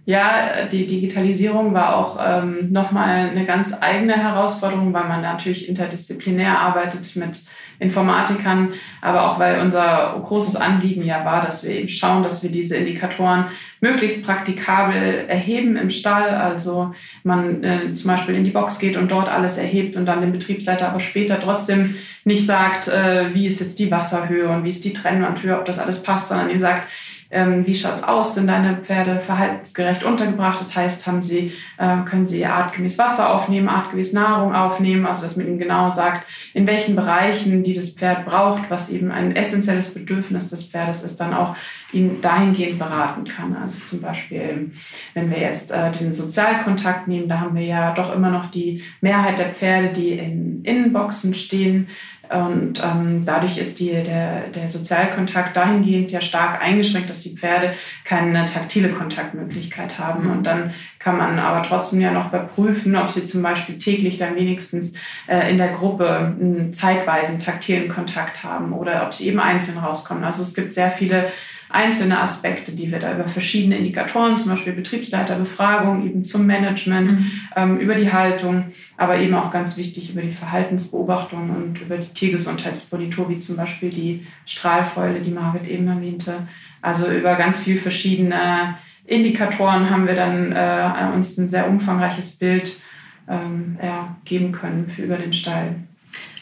Ja, 0.08 0.66
die 0.72 0.86
Digitalisierung 0.86 1.74
war 1.74 1.96
auch 1.96 2.20
ähm, 2.24 2.72
nochmal 2.72 3.30
eine 3.30 3.44
ganz 3.46 3.74
eigene 3.80 4.14
Herausforderung, 4.14 4.94
weil 4.94 5.08
man 5.08 5.22
natürlich 5.22 5.68
interdisziplinär 5.68 6.60
arbeitet 6.60 7.16
mit 7.16 7.42
Informatikern, 7.80 8.74
aber 9.02 9.26
auch 9.26 9.40
weil 9.40 9.60
unser 9.62 10.22
großes 10.24 10.56
Anliegen 10.56 11.04
ja 11.04 11.26
war, 11.26 11.42
dass 11.42 11.64
wir 11.64 11.72
eben 11.72 11.90
schauen, 11.90 12.22
dass 12.22 12.44
wir 12.44 12.52
diese 12.52 12.78
Indikatoren 12.78 13.46
möglichst 13.82 14.24
praktikabel 14.24 15.26
erheben 15.28 15.76
im 15.76 15.90
Stall. 15.90 16.30
Also 16.30 16.94
man 17.24 17.64
äh, 17.64 17.94
zum 17.96 18.12
Beispiel 18.12 18.36
in 18.36 18.44
die 18.44 18.52
Box 18.52 18.78
geht 18.78 18.98
und 18.98 19.10
dort 19.10 19.28
alles 19.28 19.58
erhebt 19.58 19.98
und 19.98 20.06
dann 20.06 20.22
dem 20.22 20.32
Betriebsleiter 20.32 20.88
aber 20.88 21.00
später 21.00 21.40
trotzdem 21.40 21.96
nicht 22.24 22.46
sagt, 22.46 22.88
äh, 22.88 23.34
wie 23.34 23.48
ist 23.48 23.60
jetzt 23.60 23.80
die 23.80 23.92
Wasserhöhe 23.92 24.50
und 24.50 24.64
wie 24.64 24.70
ist 24.70 24.86
die 24.86 24.94
Trennwandhöhe, 24.94 25.58
ob 25.58 25.66
das 25.66 25.80
alles 25.80 26.04
passt, 26.04 26.30
sondern 26.30 26.52
ihm 26.52 26.60
sagt, 26.60 26.88
ähm, 27.32 27.66
wie 27.66 27.76
schaut 27.76 27.94
es 27.94 28.04
aus? 28.04 28.36
Sind 28.36 28.48
deine 28.48 28.78
Pferde 28.78 29.20
verhaltensgerecht 29.20 30.04
untergebracht? 30.04 30.60
Das 30.60 30.76
heißt, 30.76 31.08
haben 31.08 31.22
sie, 31.22 31.54
äh, 31.78 31.98
können 32.06 32.28
sie 32.28 32.46
artgemäß 32.46 32.98
Wasser 32.98 33.34
aufnehmen, 33.34 33.68
artgemäß 33.68 34.14
Nahrung 34.14 34.54
aufnehmen? 34.54 35.06
Also, 35.06 35.24
dass 35.24 35.36
man 35.36 35.48
ihnen 35.48 35.60
genau 35.60 35.90
sagt, 35.90 36.28
in 36.54 36.68
welchen 36.68 36.96
Bereichen, 36.96 37.64
die 37.64 37.74
das 37.74 37.90
Pferd 37.90 38.26
braucht, 38.26 38.70
was 38.70 38.90
eben 38.90 39.12
ein 39.12 39.36
essentielles 39.36 39.94
Bedürfnis 39.94 40.50
des 40.50 40.64
Pferdes 40.64 41.04
ist, 41.04 41.20
dann 41.20 41.34
auch 41.34 41.56
ihn 41.96 42.22
dahingehend 42.22 42.78
beraten 42.78 43.24
kann. 43.26 43.56
Also 43.56 43.80
zum 43.84 44.02
Beispiel, 44.02 44.72
wenn 45.14 45.30
wir 45.30 45.40
jetzt 45.40 45.72
äh, 45.72 45.92
den 45.92 46.14
Sozialkontakt 46.14 47.08
nehmen, 47.08 47.30
da 47.30 47.40
haben 47.40 47.56
wir 47.56 47.64
ja 47.64 47.94
doch 47.94 48.14
immer 48.14 48.30
noch 48.30 48.52
die 48.52 48.84
Mehrheit 49.02 49.40
der 49.40 49.54
Pferde, 49.54 49.94
die 49.94 50.12
in 50.12 50.64
Innenboxen 50.64 51.34
stehen. 51.34 51.88
Und 52.30 52.82
ähm, 52.84 53.24
dadurch 53.26 53.58
ist 53.58 53.80
die, 53.80 53.92
der, 53.92 54.48
der 54.48 54.70
Sozialkontakt 54.70 55.56
dahingehend 55.56 56.12
ja 56.12 56.22
stark 56.22 56.62
eingeschränkt, 56.62 57.10
dass 57.10 57.22
die 57.22 57.36
Pferde 57.36 57.74
keine 58.04 58.46
taktile 58.46 58.90
Kontaktmöglichkeit 58.90 60.00
haben. 60.00 60.30
Und 60.30 60.44
dann 60.44 60.74
kann 61.00 61.18
man 61.18 61.40
aber 61.40 61.62
trotzdem 61.68 62.02
ja 62.02 62.12
noch 62.12 62.30
überprüfen, 62.30 62.96
ob 62.96 63.10
sie 63.10 63.26
zum 63.26 63.42
Beispiel 63.42 63.78
täglich 63.78 64.18
dann 64.18 64.36
wenigstens 64.36 64.94
äh, 65.28 65.50
in 65.52 65.58
der 65.58 65.70
Gruppe 65.70 66.36
einen 66.40 66.74
zeitweisen 66.74 67.40
taktilen 67.40 67.90
Kontakt 67.90 68.44
haben 68.44 68.74
oder 68.74 69.06
ob 69.06 69.14
sie 69.14 69.28
eben 69.28 69.40
einzeln 69.40 69.78
rauskommen. 69.78 70.24
Also 70.24 70.42
es 70.42 70.54
gibt 70.54 70.74
sehr 70.74 70.92
viele 70.92 71.28
einzelne 71.76 72.20
Aspekte, 72.20 72.72
die 72.72 72.92
wir 72.92 73.00
da 73.00 73.14
über 73.14 73.28
verschiedene 73.28 73.78
Indikatoren, 73.78 74.38
zum 74.38 74.52
Beispiel 74.52 74.74
Betriebsleiterbefragung, 74.74 76.06
eben 76.06 76.24
zum 76.24 76.46
Management, 76.48 77.12
mhm. 77.12 77.32
ähm, 77.56 77.80
über 77.80 77.96
die 77.96 78.12
Haltung, 78.12 78.66
aber 78.98 79.18
eben 79.20 79.36
auch 79.36 79.52
ganz 79.52 79.76
wichtig 79.76 80.12
über 80.12 80.22
die 80.22 80.32
Verhaltensbeobachtung 80.32 81.50
und 81.50 81.82
über 81.82 81.98
die 81.98 82.14
Tiergesundheitsmonitor, 82.14 83.30
wie 83.30 83.40
zum 83.40 83.58
Beispiel 83.58 83.90
die 83.90 84.26
Strahlfäule, 84.46 85.20
die 85.22 85.32
Margit 85.32 85.68
eben 85.68 85.88
erwähnte. 85.88 86.48
Also 86.82 87.12
über 87.12 87.36
ganz 87.36 87.60
viele 87.60 87.80
verschiedene 87.80 88.76
Indikatoren 89.06 89.90
haben 89.90 90.08
wir 90.08 90.16
dann 90.16 90.52
äh, 90.54 91.14
uns 91.14 91.38
ein 91.38 91.50
sehr 91.50 91.70
umfangreiches 91.70 92.38
Bild 92.38 92.80
ähm, 93.28 93.78
ja, 93.84 94.16
geben 94.24 94.52
können 94.52 94.90
für 94.90 95.04
über 95.04 95.18
den 95.18 95.34
Stall. 95.34 95.76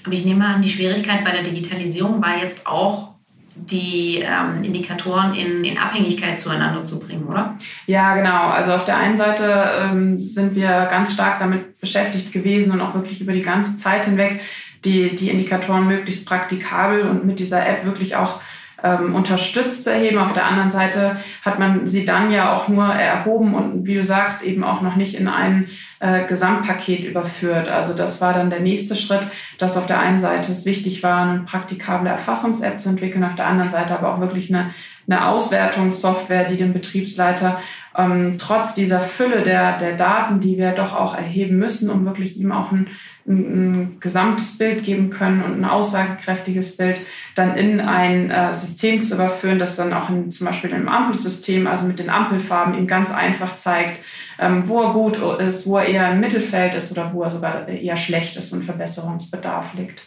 Aber 0.03 0.13
ich 0.13 0.25
nehme 0.25 0.45
an, 0.45 0.61
die 0.61 0.69
Schwierigkeit 0.69 1.23
bei 1.23 1.31
der 1.31 1.43
Digitalisierung 1.43 2.21
war 2.21 2.37
jetzt 2.37 2.67
auch, 2.67 3.12
die 3.55 4.23
ähm, 4.25 4.63
Indikatoren 4.63 5.33
in, 5.35 5.63
in 5.63 5.77
Abhängigkeit 5.77 6.39
zueinander 6.39 6.85
zu 6.85 6.99
bringen, 6.99 7.25
oder? 7.25 7.57
Ja, 7.85 8.15
genau. 8.15 8.47
Also 8.49 8.73
auf 8.73 8.85
der 8.85 8.97
einen 8.97 9.17
Seite 9.17 9.65
ähm, 9.79 10.19
sind 10.19 10.55
wir 10.55 10.87
ganz 10.89 11.13
stark 11.13 11.39
damit 11.39 11.79
beschäftigt 11.79 12.31
gewesen 12.31 12.73
und 12.73 12.81
auch 12.81 12.95
wirklich 12.95 13.21
über 13.21 13.33
die 13.33 13.43
ganze 13.43 13.77
Zeit 13.77 14.05
hinweg 14.05 14.41
die, 14.85 15.15
die 15.15 15.29
Indikatoren 15.29 15.87
möglichst 15.87 16.25
praktikabel 16.27 17.03
und 17.03 17.25
mit 17.25 17.39
dieser 17.39 17.65
App 17.65 17.85
wirklich 17.85 18.15
auch 18.15 18.41
ähm, 18.83 19.15
unterstützt 19.15 19.83
zu 19.83 19.91
erheben. 19.91 20.17
Auf 20.17 20.33
der 20.33 20.45
anderen 20.45 20.71
Seite 20.71 21.17
hat 21.43 21.57
man 21.57 21.87
sie 21.87 22.05
dann 22.05 22.31
ja 22.31 22.53
auch 22.53 22.67
nur 22.67 22.85
erhoben 22.85 23.55
und 23.55 23.85
wie 23.85 23.95
du 23.95 24.03
sagst, 24.03 24.43
eben 24.43 24.63
auch 24.63 24.81
noch 24.81 24.95
nicht 24.95 25.15
in 25.15 25.27
ein 25.27 25.69
äh, 26.03 26.25
Gesamtpaket 26.25 27.05
überführt. 27.05 27.69
Also 27.69 27.93
das 27.93 28.19
war 28.19 28.33
dann 28.33 28.49
der 28.49 28.59
nächste 28.59 28.93
Schritt, 28.93 29.25
dass 29.57 29.77
auf 29.77 29.87
der 29.87 29.99
einen 29.99 30.19
Seite 30.19 30.51
es 30.51 30.65
wichtig 30.65 31.01
war, 31.01 31.29
eine 31.29 31.39
praktikable 31.43 32.09
Erfassungs-App 32.09 32.77
zu 32.81 32.89
entwickeln, 32.89 33.23
auf 33.23 33.35
der 33.35 33.47
anderen 33.47 33.71
Seite 33.71 33.97
aber 33.97 34.13
auch 34.13 34.19
wirklich 34.19 34.53
eine, 34.53 34.71
eine 35.07 35.25
Auswertungssoftware, 35.27 36.49
die 36.49 36.57
den 36.57 36.73
Betriebsleiter 36.73 37.61
ähm, 37.95 38.35
trotz 38.37 38.73
dieser 38.73 38.99
Fülle 38.99 39.43
der, 39.43 39.77
der 39.77 39.95
Daten, 39.95 40.41
die 40.41 40.57
wir 40.57 40.71
doch 40.71 40.93
auch 40.93 41.15
erheben 41.15 41.57
müssen, 41.57 41.89
um 41.89 42.05
wirklich 42.05 42.37
ihm 42.37 42.51
auch 42.51 42.71
ein, 42.71 42.87
ein, 43.25 43.37
ein 43.37 43.97
gesamtes 43.99 44.57
Bild 44.57 44.83
geben 44.83 45.09
können 45.09 45.41
und 45.43 45.53
ein 45.53 45.65
aussagekräftiges 45.65 46.75
Bild, 46.75 46.99
dann 47.35 47.55
in 47.55 47.79
ein 47.79 48.29
äh, 48.29 48.53
System 48.53 49.01
zu 49.01 49.15
überführen, 49.15 49.59
das 49.59 49.75
dann 49.75 49.93
auch 49.93 50.09
in, 50.09 50.31
zum 50.31 50.47
Beispiel 50.47 50.71
im 50.71 50.89
Ampelsystem, 50.89 51.67
also 51.67 51.85
mit 51.85 51.99
den 51.99 52.09
Ampelfarben, 52.09 52.77
ihm 52.77 52.87
ganz 52.87 53.11
einfach 53.11 53.55
zeigt, 53.55 54.01
wo 54.37 54.81
er 54.81 54.93
gut 54.93 55.17
ist, 55.39 55.67
wo 55.67 55.77
er 55.77 55.85
eher 55.85 56.11
im 56.11 56.19
Mittelfeld 56.19 56.75
ist 56.75 56.91
oder 56.91 57.13
wo 57.13 57.23
er 57.23 57.29
sogar 57.29 57.67
eher 57.67 57.97
schlecht 57.97 58.35
ist 58.35 58.51
und 58.51 58.63
Verbesserungsbedarf 58.63 59.73
liegt. 59.73 60.01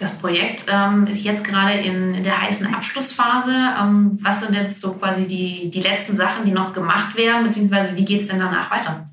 Das 0.00 0.16
Projekt 0.16 0.64
ähm, 0.72 1.06
ist 1.06 1.24
jetzt 1.24 1.44
gerade 1.44 1.74
in, 1.74 2.14
in, 2.14 2.22
der 2.22 2.40
heißen 2.40 2.74
Abschlussphase. 2.74 3.52
Ähm, 3.78 4.18
was 4.22 4.40
sind 4.40 4.54
jetzt 4.54 4.80
so 4.80 4.94
quasi 4.94 5.28
die, 5.28 5.68
die 5.68 5.82
letzten 5.82 6.16
Sachen, 6.16 6.46
die 6.46 6.52
noch 6.52 6.72
gemacht 6.72 7.18
werden, 7.18 7.44
beziehungsweise 7.44 7.94
wie 7.96 8.06
geht 8.06 8.22
es 8.22 8.28
denn 8.28 8.38
danach 8.38 8.70
weiter? 8.70 9.10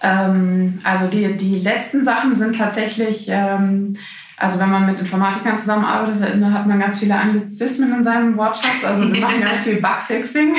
Ähm, 0.00 0.78
also 0.84 1.08
die, 1.08 1.36
die 1.36 1.58
letzten 1.58 2.04
Sachen 2.04 2.36
sind 2.36 2.56
tatsächlich, 2.56 3.26
ähm, 3.28 3.96
also 4.38 4.60
wenn 4.60 4.70
man 4.70 4.86
mit 4.86 5.00
Informatikern 5.00 5.56
zusammenarbeitet, 5.56 6.42
dann 6.42 6.52
hat 6.52 6.66
man 6.66 6.78
ganz 6.78 6.98
viele 6.98 7.16
Anglizismen 7.16 7.94
in 7.94 8.04
seinem 8.04 8.36
Wortschatz. 8.36 8.84
Also 8.84 9.10
wir 9.10 9.20
machen 9.20 9.40
ganz 9.40 9.60
viel 9.64 9.80
Bugfixing. 9.80 10.54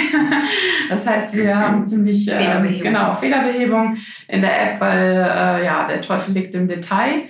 Das 0.89 1.05
heißt, 1.05 1.35
wir 1.35 1.55
haben 1.55 1.87
ziemlich 1.87 2.27
äh, 2.27 2.37
Fehlerbehebung. 2.37 2.81
genau 2.81 3.15
Fehlerbehebung 3.15 3.97
in 4.27 4.41
der 4.41 4.61
App, 4.61 4.81
weil 4.81 5.13
äh, 5.13 5.65
ja 5.65 5.87
der 5.87 6.01
Teufel 6.01 6.33
liegt 6.33 6.55
im 6.55 6.67
Detail. 6.67 7.23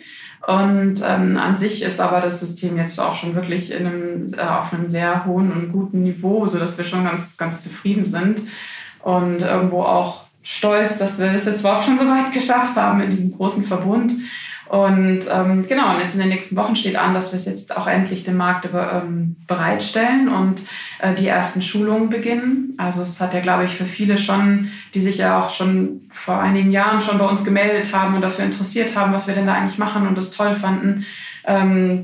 Und 0.48 1.04
ähm, 1.06 1.38
an 1.38 1.58
sich 1.58 1.84
ist 1.84 2.00
aber 2.00 2.22
das 2.22 2.40
System 2.40 2.78
jetzt 2.78 2.98
auch 3.00 3.16
schon 3.16 3.36
wirklich 3.36 3.70
in 3.70 3.86
einem, 3.86 4.34
äh, 4.34 4.40
auf 4.40 4.72
einem 4.72 4.90
sehr 4.90 5.26
hohen 5.26 5.52
und 5.52 5.74
guten 5.74 6.04
Niveau, 6.04 6.48
sodass 6.48 6.78
wir 6.78 6.86
schon 6.86 7.04
ganz, 7.04 7.36
ganz 7.36 7.64
zufrieden 7.64 8.06
sind 8.06 8.44
und 9.02 9.42
irgendwo 9.42 9.82
auch 9.82 10.22
stolz, 10.44 10.98
dass 10.98 11.20
wir 11.20 11.26
es 11.28 11.44
das 11.44 11.46
jetzt 11.46 11.60
überhaupt 11.60 11.84
schon 11.84 11.98
so 11.98 12.06
weit 12.06 12.32
geschafft 12.32 12.78
haben 12.78 13.02
in 13.02 13.10
diesem 13.10 13.36
großen 13.36 13.66
Verbund. 13.66 14.14
Und 14.70 15.22
ähm, 15.32 15.66
genau, 15.68 15.94
und 15.94 16.02
jetzt 16.02 16.14
in 16.14 16.20
den 16.20 16.30
nächsten 16.30 16.56
Wochen 16.56 16.76
steht 16.76 16.98
an, 16.98 17.14
dass 17.14 17.32
wir 17.32 17.40
es 17.40 17.46
jetzt 17.46 17.76
auch 17.76 17.88
endlich 17.88 18.24
dem 18.24 18.38
Markt 18.38 18.66
über, 18.66 19.02
ähm, 19.04 19.38
bereitstellen 19.48 20.28
und 20.28 20.64
äh, 21.00 21.14
die 21.14 21.28
ersten 21.28 21.62
Schulungen 21.62 22.10
beginnen. 22.10 22.74
Also 22.78 23.02
es 23.02 23.22
hat 23.22 23.34
ja, 23.34 23.40
glaube 23.40 23.64
ich, 23.64 23.76
für 23.76 23.86
viele 23.86 24.18
schon, 24.18 24.70
die 24.94 25.02
sich 25.02 25.18
ja 25.18 25.40
auch 25.40 25.52
schon 25.52 26.10
vor 26.14 26.40
einigen 26.40 26.72
Jahren 26.72 27.00
schon 27.00 27.18
bei 27.18 27.26
uns 27.26 27.46
gemeldet 27.46 27.96
haben 27.96 28.16
und 28.16 28.22
dafür 28.22 28.44
interessiert 28.44 28.96
haben, 28.96 29.14
was 29.14 29.28
wir 29.28 29.36
denn 29.36 29.48
da 29.48 29.54
eigentlich 29.54 29.78
machen 29.78 30.06
und 30.08 30.18
das 30.18 30.32
toll 30.32 30.56
fanden, 30.56 31.06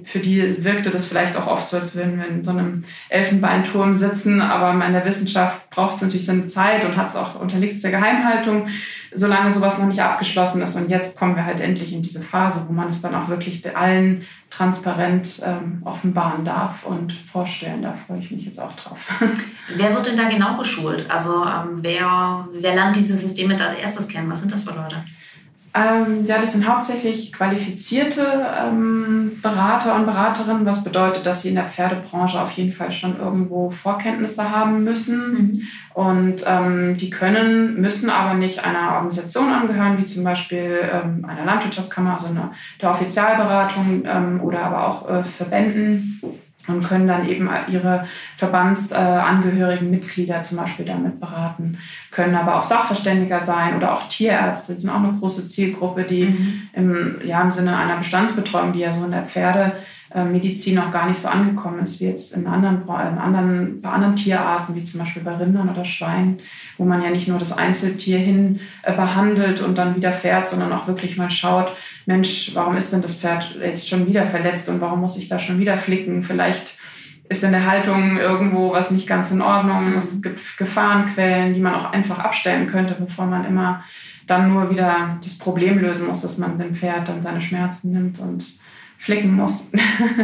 für 0.05 0.19
die 0.19 0.63
wirkte 0.63 0.89
das 0.89 1.05
vielleicht 1.05 1.35
auch 1.35 1.47
oft 1.47 1.67
so, 1.67 1.75
als 1.75 1.95
würden 1.95 2.17
wir 2.17 2.27
in 2.27 2.43
so 2.43 2.51
einem 2.51 2.85
Elfenbeinturm 3.09 3.93
sitzen, 3.93 4.39
aber 4.39 4.71
in 4.85 4.93
der 4.93 5.05
Wissenschaft 5.05 5.69
braucht 5.69 5.95
es 5.95 6.01
natürlich 6.01 6.25
seine 6.25 6.45
Zeit 6.45 6.85
und 6.85 6.95
hat 6.95 7.09
es 7.09 7.17
auch 7.17 7.39
unterliegt 7.39 7.83
der 7.83 7.91
Geheimhaltung, 7.91 8.67
solange 9.13 9.51
sowas 9.51 9.77
noch 9.77 9.87
nicht 9.87 10.01
abgeschlossen 10.01 10.61
ist. 10.61 10.77
Und 10.77 10.89
jetzt 10.89 11.19
kommen 11.19 11.35
wir 11.35 11.45
halt 11.45 11.59
endlich 11.59 11.91
in 11.91 12.01
diese 12.01 12.21
Phase, 12.21 12.65
wo 12.69 12.73
man 12.73 12.89
es 12.89 13.01
dann 13.01 13.15
auch 13.15 13.27
wirklich 13.27 13.63
allen 13.75 14.23
transparent 14.49 15.41
ähm, 15.45 15.81
offenbaren 15.83 16.45
darf 16.45 16.85
und 16.85 17.11
vorstellen. 17.11 17.81
Da 17.81 17.95
freue 18.07 18.19
ich 18.19 18.31
mich 18.31 18.45
jetzt 18.45 18.61
auch 18.61 18.73
drauf. 18.73 18.99
Wer 19.75 19.93
wird 19.93 20.07
denn 20.07 20.17
da 20.17 20.29
genau 20.29 20.57
geschult? 20.57 21.09
Also 21.09 21.43
ähm, 21.43 21.79
wer, 21.81 22.47
wer 22.53 22.75
lernt 22.75 22.95
dieses 22.95 23.21
System 23.21 23.51
jetzt 23.51 23.61
als 23.61 23.77
erstes 23.77 24.07
kennen? 24.07 24.31
Was 24.31 24.39
sind 24.39 24.53
das 24.53 24.63
für 24.63 24.73
Leute? 24.73 25.03
Ähm, 25.75 26.25
ja, 26.25 26.39
das 26.39 26.51
sind 26.51 26.67
hauptsächlich 26.67 27.33
qualifizierte 27.33 28.45
ähm, 28.59 29.39
Berater 29.41 29.95
und 29.95 30.05
Beraterinnen, 30.05 30.67
was 30.67 30.83
bedeutet, 30.83 31.25
dass 31.25 31.41
sie 31.41 31.49
in 31.49 31.55
der 31.55 31.67
Pferdebranche 31.67 32.39
auf 32.39 32.51
jeden 32.51 32.73
Fall 32.73 32.91
schon 32.91 33.19
irgendwo 33.19 33.71
Vorkenntnisse 33.71 34.51
haben 34.51 34.83
müssen. 34.83 35.33
Mhm. 35.33 35.61
Und 35.95 36.43
ähm, 36.45 36.97
die 36.97 37.09
können, 37.09 37.81
müssen 37.81 38.11
aber 38.11 38.35
nicht 38.35 38.63
einer 38.63 38.93
Organisation 38.93 39.51
angehören, 39.51 39.97
wie 39.97 40.05
zum 40.05 40.23
Beispiel 40.23 40.77
ähm, 40.91 41.25
einer 41.27 41.45
Landwirtschaftskammer, 41.45 42.13
also 42.13 42.27
einer, 42.27 42.51
der 42.79 42.91
Offizialberatung 42.91 44.03
ähm, 44.05 44.41
oder 44.41 44.59
aber 44.63 44.87
auch 44.87 45.09
äh, 45.09 45.23
Verbänden 45.23 46.21
und 46.67 46.83
können 46.83 47.07
dann 47.07 47.27
eben 47.27 47.49
ihre 47.69 48.07
verbandsangehörigen 48.37 49.91
Mitglieder 49.91 50.41
zum 50.41 50.57
Beispiel 50.57 50.85
damit 50.85 51.19
beraten, 51.19 51.77
können 52.11 52.35
aber 52.35 52.57
auch 52.57 52.63
Sachverständiger 52.63 53.39
sein 53.41 53.75
oder 53.75 53.93
auch 53.93 54.07
Tierärzte, 54.07 54.73
das 54.73 54.81
sind 54.81 54.89
auch 54.89 55.03
eine 55.03 55.17
große 55.19 55.47
Zielgruppe, 55.47 56.03
die 56.03 56.25
mhm. 56.25 56.69
im, 56.73 57.21
ja, 57.25 57.41
im 57.41 57.51
Sinne 57.51 57.77
einer 57.77 57.97
Bestandsbetreuung, 57.97 58.73
die 58.73 58.79
ja 58.79 58.93
so 58.93 59.03
in 59.03 59.11
der 59.11 59.25
Pferdemedizin 60.13 60.75
noch 60.75 60.91
gar 60.91 61.07
nicht 61.07 61.19
so 61.19 61.27
angekommen 61.27 61.79
ist, 61.79 61.99
wie 61.99 62.05
jetzt 62.05 62.35
in 62.35 62.45
anderen, 62.45 62.83
in 62.83 63.17
anderen, 63.17 63.81
bei 63.81 63.89
anderen 63.89 64.15
Tierarten, 64.15 64.75
wie 64.75 64.83
zum 64.83 64.99
Beispiel 64.99 65.23
bei 65.23 65.35
Rindern 65.35 65.69
oder 65.69 65.85
Schweinen, 65.85 66.39
wo 66.77 66.85
man 66.85 67.01
ja 67.01 67.09
nicht 67.09 67.27
nur 67.27 67.39
das 67.39 67.57
Einzeltier 67.57 68.19
hin 68.19 68.59
äh, 68.83 68.93
behandelt 68.93 69.61
und 69.61 69.77
dann 69.77 69.95
wieder 69.95 70.11
fährt, 70.11 70.47
sondern 70.47 70.71
auch 70.71 70.87
wirklich 70.87 71.17
mal 71.17 71.29
schaut, 71.29 71.75
Mensch, 72.05 72.51
warum 72.53 72.77
ist 72.77 72.93
denn 72.93 73.01
das 73.01 73.15
Pferd 73.15 73.57
jetzt 73.59 73.89
schon 73.89 74.07
wieder 74.07 74.27
verletzt 74.27 74.69
und 74.69 74.81
warum 74.81 75.01
muss 75.01 75.17
ich 75.17 75.27
da 75.27 75.39
schon 75.39 75.59
wieder 75.59 75.77
flicken? 75.77 76.23
Vielleicht 76.23 76.77
ist 77.29 77.43
in 77.43 77.51
der 77.51 77.65
Haltung 77.65 78.17
irgendwo 78.17 78.71
was 78.73 78.91
nicht 78.91 79.07
ganz 79.07 79.31
in 79.31 79.41
Ordnung. 79.41 79.93
Es 79.95 80.21
gibt 80.21 80.57
Gefahrenquellen, 80.57 81.53
die 81.53 81.61
man 81.61 81.73
auch 81.73 81.91
einfach 81.91 82.19
abstellen 82.19 82.67
könnte, 82.67 82.95
bevor 82.99 83.25
man 83.25 83.45
immer 83.45 83.83
dann 84.27 84.53
nur 84.53 84.69
wieder 84.69 85.17
das 85.23 85.37
Problem 85.37 85.79
lösen 85.79 86.05
muss, 86.05 86.21
dass 86.21 86.37
man 86.37 86.59
dem 86.59 86.75
Pferd 86.75 87.09
dann 87.09 87.21
seine 87.21 87.41
Schmerzen 87.41 87.91
nimmt 87.91 88.19
und 88.19 88.57
flicken 89.03 89.35
muss. 89.35 89.69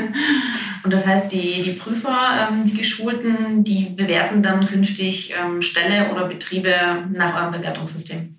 und 0.83 0.93
das 0.93 1.05
heißt, 1.05 1.31
die, 1.33 1.61
die 1.63 1.73
Prüfer, 1.73 2.49
ähm, 2.49 2.65
die 2.65 2.77
Geschulten, 2.77 3.65
die 3.65 3.89
bewerten 3.89 4.41
dann 4.41 4.65
künftig 4.65 5.33
ähm, 5.37 5.61
Ställe 5.61 6.11
oder 6.13 6.27
Betriebe 6.27 6.73
nach 7.11 7.35
eurem 7.41 7.51
Bewertungssystem? 7.51 8.35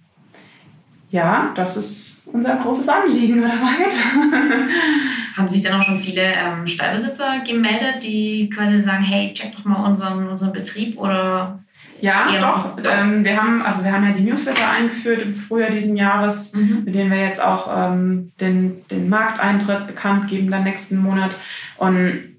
Ja, 1.11 1.53
das 1.55 1.77
ist 1.77 2.23
unser 2.33 2.57
großes 2.57 2.89
Anliegen, 2.89 3.41
oder 3.41 3.55
Margit? 3.57 3.93
Haben 5.37 5.49
sich 5.49 5.63
dann 5.63 5.79
auch 5.79 5.85
schon 5.85 5.99
viele 5.99 6.23
ähm, 6.23 6.67
Stallbesitzer 6.67 7.41
gemeldet, 7.41 8.03
die 8.03 8.49
quasi 8.49 8.79
sagen, 8.79 9.03
hey, 9.03 9.35
check 9.35 9.55
doch 9.55 9.67
mal 9.67 9.85
unseren, 9.85 10.27
unseren 10.27 10.53
Betrieb 10.53 10.99
oder 10.99 11.63
ja, 12.01 12.53
doch. 12.53 12.79
Ähm, 12.85 13.25
wir, 13.25 13.37
haben, 13.37 13.63
also 13.63 13.85
wir 13.85 13.93
haben 13.93 14.05
ja 14.05 14.13
die 14.13 14.23
Newsletter 14.23 14.69
eingeführt 14.71 15.23
im 15.23 15.35
Frühjahr 15.35 15.71
diesen 15.71 15.97
Jahres, 15.97 16.55
mhm. 16.55 16.83
mit 16.85 16.95
denen 16.95 17.11
wir 17.11 17.21
jetzt 17.21 17.43
auch 17.43 17.69
ähm, 17.73 18.33
den, 18.41 18.87
den 18.89 19.09
Markteintritt 19.09 19.87
bekannt 19.87 20.29
geben, 20.29 20.51
dann 20.51 20.65
nächsten 20.65 20.99
Monat. 20.99 21.31
Und 21.79 22.31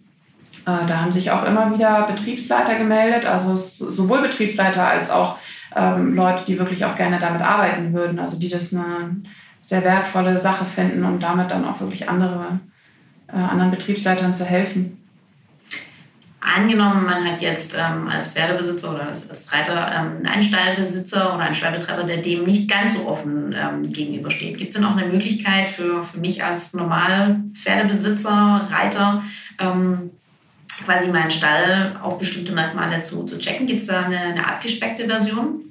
äh, 0.65 0.85
da 0.87 1.01
haben 1.01 1.11
sich 1.11 1.31
auch 1.31 1.43
immer 1.43 1.73
wieder 1.73 2.03
Betriebsleiter 2.03 2.75
gemeldet, 2.75 3.25
also 3.25 3.55
sowohl 3.55 4.21
Betriebsleiter 4.21 4.87
als 4.87 5.09
auch 5.09 5.37
ähm, 5.75 6.15
Leute, 6.15 6.43
die 6.45 6.59
wirklich 6.59 6.85
auch 6.85 6.95
gerne 6.95 7.19
damit 7.19 7.41
arbeiten 7.41 7.93
würden, 7.93 8.19
also 8.19 8.39
die 8.39 8.49
das 8.49 8.73
eine 8.73 9.15
sehr 9.61 9.83
wertvolle 9.83 10.37
Sache 10.37 10.65
finden 10.65 11.05
und 11.05 11.21
damit 11.21 11.51
dann 11.51 11.65
auch 11.65 11.79
wirklich 11.79 12.09
andere, 12.09 12.59
äh, 13.27 13.37
anderen 13.37 13.71
Betriebsleitern 13.71 14.33
zu 14.33 14.45
helfen. 14.45 15.00
Angenommen, 16.43 17.05
man 17.05 17.23
hat 17.23 17.39
jetzt 17.39 17.77
ähm, 17.77 18.07
als 18.07 18.29
Pferdebesitzer 18.29 18.95
oder 18.95 19.07
als, 19.07 19.29
als 19.29 19.53
Reiter 19.53 19.91
ähm, 19.93 20.25
einen 20.25 20.41
Stallbesitzer 20.41 21.35
oder 21.35 21.43
einen 21.43 21.53
Stallbetreiber, 21.53 22.03
der 22.03 22.17
dem 22.17 22.45
nicht 22.45 22.67
ganz 22.67 22.95
so 22.95 23.07
offen 23.07 23.53
ähm, 23.55 23.87
gegenübersteht. 23.91 24.57
Gibt 24.57 24.71
es 24.71 24.75
denn 24.75 24.85
auch 24.85 24.97
eine 24.97 25.07
Möglichkeit 25.07 25.67
für, 25.67 26.03
für 26.03 26.19
mich 26.19 26.43
als 26.43 26.73
normal 26.73 27.41
Pferdebesitzer, 27.53 28.69
Reiter, 28.71 29.23
ähm, 29.59 30.09
quasi 30.83 31.11
meinen 31.11 31.29
Stall 31.29 31.95
auf 32.01 32.17
bestimmte 32.17 32.53
Merkmale 32.53 33.03
zu, 33.03 33.23
zu 33.25 33.37
checken? 33.37 33.67
Gibt 33.67 33.81
es 33.81 33.87
da 33.87 34.05
eine, 34.05 34.17
eine 34.17 34.47
abgespeckte 34.47 35.05
Version? 35.05 35.70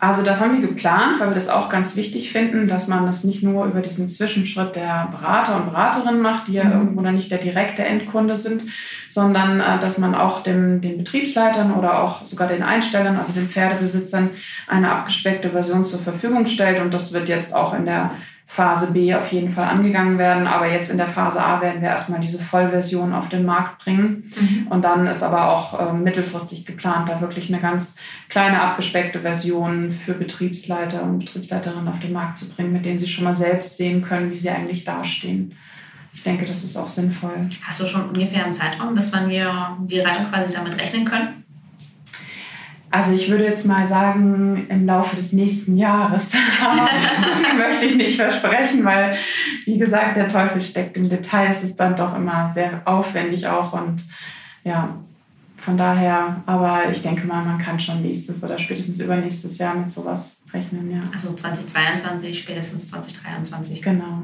Also 0.00 0.22
das 0.22 0.40
haben 0.40 0.60
wir 0.60 0.68
geplant, 0.68 1.18
weil 1.18 1.30
wir 1.30 1.34
das 1.34 1.48
auch 1.48 1.68
ganz 1.68 1.96
wichtig 1.96 2.30
finden, 2.30 2.68
dass 2.68 2.86
man 2.86 3.04
das 3.06 3.24
nicht 3.24 3.42
nur 3.42 3.66
über 3.66 3.80
diesen 3.80 4.08
Zwischenschritt 4.08 4.76
der 4.76 5.08
Berater 5.10 5.56
und 5.56 5.66
Beraterinnen 5.66 6.20
macht, 6.20 6.46
die 6.46 6.52
ja 6.52 6.64
mhm. 6.64 6.72
irgendwo 6.72 7.00
dann 7.02 7.16
nicht 7.16 7.32
der 7.32 7.38
direkte 7.38 7.84
Endkunde 7.84 8.36
sind, 8.36 8.64
sondern 9.08 9.58
äh, 9.58 9.80
dass 9.80 9.98
man 9.98 10.14
auch 10.14 10.44
dem, 10.44 10.80
den 10.80 10.98
Betriebsleitern 10.98 11.72
oder 11.74 12.02
auch 12.02 12.24
sogar 12.24 12.46
den 12.46 12.62
Einstellern, 12.62 13.16
also 13.16 13.32
den 13.32 13.48
Pferdebesitzern, 13.48 14.30
eine 14.68 14.90
abgespeckte 14.90 15.50
Version 15.50 15.84
zur 15.84 15.98
Verfügung 15.98 16.46
stellt. 16.46 16.80
Und 16.80 16.94
das 16.94 17.12
wird 17.12 17.28
jetzt 17.28 17.52
auch 17.52 17.74
in 17.74 17.84
der 17.84 18.12
Phase 18.50 18.92
B 18.92 19.14
auf 19.14 19.30
jeden 19.30 19.52
Fall 19.52 19.68
angegangen 19.68 20.16
werden. 20.16 20.46
Aber 20.46 20.72
jetzt 20.72 20.90
in 20.90 20.96
der 20.96 21.06
Phase 21.06 21.44
A 21.44 21.60
werden 21.60 21.82
wir 21.82 21.90
erstmal 21.90 22.18
diese 22.18 22.38
Vollversion 22.38 23.12
auf 23.12 23.28
den 23.28 23.44
Markt 23.44 23.84
bringen. 23.84 24.32
Mhm. 24.40 24.66
Und 24.68 24.86
dann 24.86 25.06
ist 25.06 25.22
aber 25.22 25.50
auch 25.50 25.78
äh, 25.78 25.92
mittelfristig 25.92 26.64
geplant, 26.64 27.10
da 27.10 27.20
wirklich 27.20 27.52
eine 27.52 27.60
ganz 27.60 27.96
kleine 28.30 28.62
abgespeckte 28.62 29.20
Version 29.20 29.90
für 29.90 30.14
Betriebsleiter 30.14 31.02
und 31.02 31.18
Betriebsleiterinnen 31.18 31.88
auf 31.88 32.00
den 32.00 32.14
Markt 32.14 32.38
zu 32.38 32.48
bringen, 32.48 32.72
mit 32.72 32.86
denen 32.86 32.98
sie 32.98 33.06
schon 33.06 33.24
mal 33.24 33.34
selbst 33.34 33.76
sehen 33.76 34.00
können, 34.00 34.30
wie 34.30 34.36
sie 34.36 34.48
eigentlich 34.48 34.82
dastehen. 34.82 35.54
Ich 36.14 36.22
denke, 36.22 36.46
das 36.46 36.64
ist 36.64 36.76
auch 36.76 36.88
sinnvoll. 36.88 37.50
Hast 37.62 37.80
du 37.80 37.86
schon 37.86 38.08
ungefähr 38.08 38.44
einen 38.44 38.54
Zeitraum, 38.54 38.94
bis 38.94 39.12
wann 39.12 39.28
wir, 39.28 39.76
wir 39.86 40.06
Reiter 40.06 40.24
quasi 40.24 40.54
damit 40.54 40.80
rechnen 40.80 41.04
können? 41.04 41.44
Also 42.90 43.12
ich 43.12 43.30
würde 43.30 43.44
jetzt 43.44 43.66
mal 43.66 43.86
sagen, 43.86 44.66
im 44.68 44.86
Laufe 44.86 45.14
des 45.16 45.32
nächsten 45.32 45.76
Jahres. 45.76 46.26
Aber 46.64 46.88
so 47.20 47.44
viel 47.44 47.58
möchte 47.58 47.86
ich 47.86 47.96
nicht 47.96 48.16
versprechen, 48.16 48.84
weil, 48.84 49.16
wie 49.64 49.78
gesagt, 49.78 50.16
der 50.16 50.28
Teufel 50.28 50.60
steckt 50.60 50.96
im 50.96 51.08
Detail. 51.08 51.48
Es 51.50 51.62
ist 51.62 51.76
dann 51.76 51.96
doch 51.96 52.14
immer 52.16 52.52
sehr 52.54 52.82
aufwendig 52.86 53.46
auch. 53.46 53.72
Und 53.72 54.04
ja, 54.64 54.96
von 55.58 55.76
daher, 55.76 56.42
aber 56.46 56.90
ich 56.90 57.02
denke 57.02 57.26
mal, 57.26 57.44
man 57.44 57.58
kann 57.58 57.78
schon 57.78 58.02
nächstes 58.02 58.42
oder 58.42 58.58
spätestens 58.58 59.00
übernächstes 59.00 59.58
Jahr 59.58 59.74
mit 59.74 59.90
sowas 59.90 60.40
rechnen. 60.54 60.90
Ja. 60.90 61.00
Also 61.12 61.34
2022, 61.34 62.38
spätestens 62.38 62.88
2023. 62.88 63.82
Genau 63.82 64.22